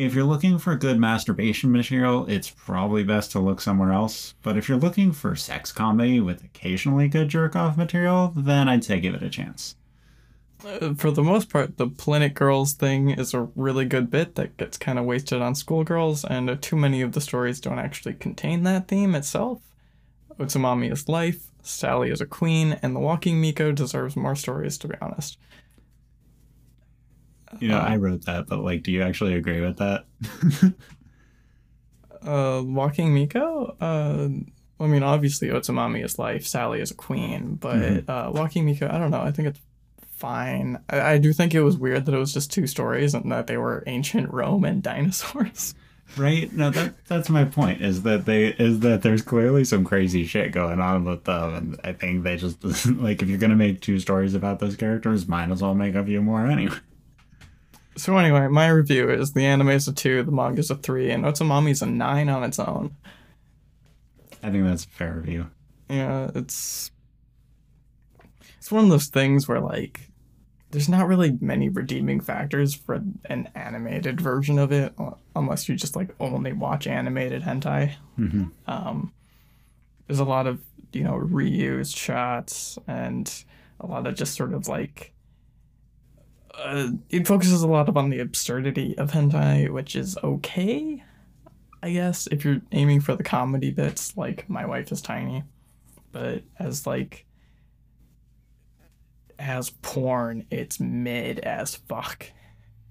[0.00, 4.32] If you're looking for good masturbation material, it's probably best to look somewhere else.
[4.40, 8.82] But if you're looking for sex comedy with occasionally good jerk off material, then I'd
[8.82, 9.76] say give it a chance.
[10.64, 14.56] Uh, for the most part, the Pollinic Girls thing is a really good bit that
[14.56, 18.14] gets kind of wasted on schoolgirls, and uh, too many of the stories don't actually
[18.14, 19.60] contain that theme itself.
[20.38, 24.88] Otsumami is life, Sally is a queen, and The Walking Miko deserves more stories, to
[24.88, 25.36] be honest.
[27.58, 30.04] You know, I wrote that, but like, do you actually agree with that?
[32.22, 33.76] Uh, Walking Miko?
[33.80, 34.28] Uh,
[34.82, 38.08] I mean, obviously Otsumami is life, Sally is a queen, but Mhm.
[38.08, 39.60] uh, Walking Miko, I don't know, I think it's
[40.16, 40.78] fine.
[40.90, 43.46] I, I do think it was weird that it was just two stories and that
[43.46, 45.74] they were ancient Rome and dinosaurs.
[46.18, 46.52] right?
[46.52, 47.80] No, that that's my point.
[47.80, 51.80] Is that they is that there's clearly some crazy shit going on with them, and
[51.84, 55.50] I think they just like if you're gonna make two stories about those characters, might
[55.50, 56.74] as well make a few more anyway.
[57.96, 61.10] So anyway, my review is the anime is a two, the manga is a three,
[61.10, 62.96] and Otsumami's a nine on its own.
[64.42, 65.50] I think that's a fair review.
[65.88, 66.90] Yeah, it's
[68.58, 70.10] it's one of those things where like
[70.70, 74.94] there's not really many redeeming factors for an animated version of it,
[75.34, 77.94] unless you just like only watch animated hentai.
[78.16, 79.12] hmm Um,
[80.06, 80.60] there's a lot of
[80.92, 83.44] you know reused shots and
[83.80, 85.12] a lot of just sort of like
[86.54, 91.02] uh, it focuses a lot on the absurdity of hentai, which is okay,
[91.82, 95.44] I guess, if you're aiming for the comedy bits, like My Wife is Tiny.
[96.12, 97.24] But as like
[99.38, 102.26] as porn, it's mid as fuck.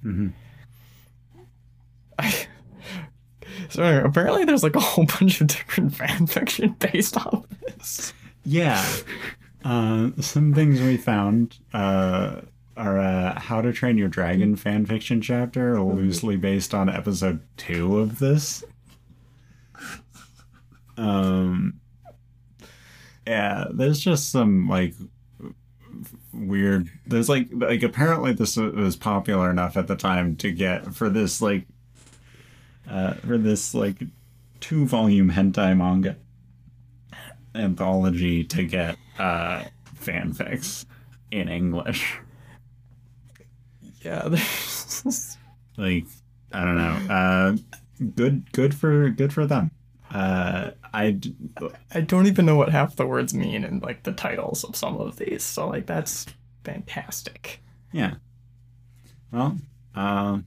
[0.01, 0.30] hmm
[2.18, 2.47] I,
[3.70, 8.14] so apparently there's like a whole bunch of different fan fiction based off this.
[8.43, 8.86] Yeah.
[9.64, 12.41] Uh, some things we found uh,
[12.80, 18.19] are uh, How to Train Your Dragon fanfiction chapter, loosely based on episode two of
[18.19, 18.63] this.
[20.97, 21.82] Um,
[23.27, 24.93] yeah, there's just some like
[26.34, 26.89] weird.
[27.05, 31.41] There's like like apparently this was popular enough at the time to get for this
[31.41, 31.67] like
[32.89, 34.01] uh, for this like
[34.61, 36.15] two volume hentai manga
[37.55, 39.63] anthology to get uh,
[40.01, 40.86] fanfics
[41.30, 42.19] in English.
[44.02, 45.38] Yeah, there's
[45.78, 46.06] Like
[46.52, 47.14] I don't know.
[47.14, 47.58] Uh,
[48.16, 49.72] good, good for good for them.
[50.12, 51.20] Uh, I
[51.93, 54.97] I don't even know what half the words mean in like the titles of some
[54.97, 55.43] of these.
[55.43, 56.26] So like that's
[56.64, 57.62] fantastic.
[57.91, 58.16] yeah.
[59.32, 59.58] Well,
[59.93, 60.45] um,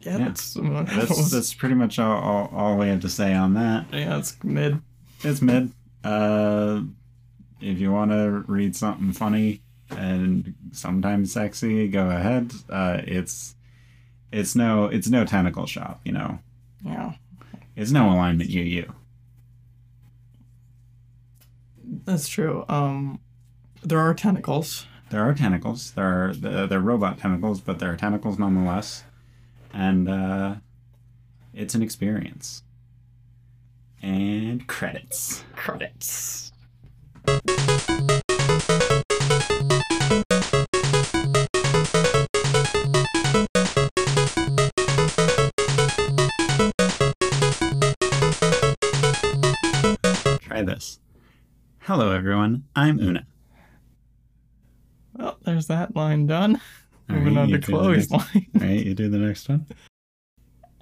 [0.00, 0.24] Yeah, Yeah.
[0.26, 3.86] that's that's that's pretty much all, all, all we have to say on that.
[3.92, 4.80] yeah, it's mid.
[5.24, 5.72] It's mid.
[6.04, 6.82] Uh,
[7.60, 12.52] if you want to read something funny and sometimes sexy, go ahead.
[12.68, 13.54] Uh, it's
[14.32, 16.38] it's no it's no tentacle shop, you know.
[16.84, 17.14] Yeah,
[17.74, 18.92] It's no alignment UU.
[22.04, 22.64] that's true.
[22.68, 23.20] Um,
[23.82, 24.86] there are tentacles.
[25.10, 25.92] There are tentacles.
[25.92, 29.04] There are they're, they're robot tentacles, but there are tentacles nonetheless,
[29.72, 30.54] and uh,
[31.54, 32.62] it's an experience.
[34.02, 35.42] And credits.
[35.54, 36.52] Credits.
[51.80, 52.64] Hello, everyone.
[52.74, 53.26] I'm Una.
[55.12, 56.58] Well, there's that line done.
[57.10, 58.46] All Moving right, on to Chloe's next- line.
[58.54, 59.66] All right, you do the next one.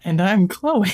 [0.04, 0.90] And I'm Chloe.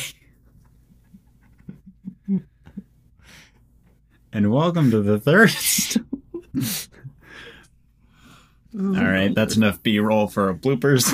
[4.33, 5.51] And welcome to the third.
[8.79, 11.11] All right, that's enough B-roll for a bloopers.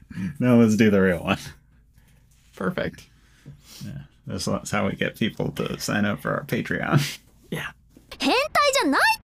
[0.40, 1.38] now let's do the real one.
[2.56, 3.08] perfect.
[4.26, 7.20] That's how we get people to sign up for our Patreon.
[7.50, 7.72] Yeah.
[8.18, 9.23] 変態じゃない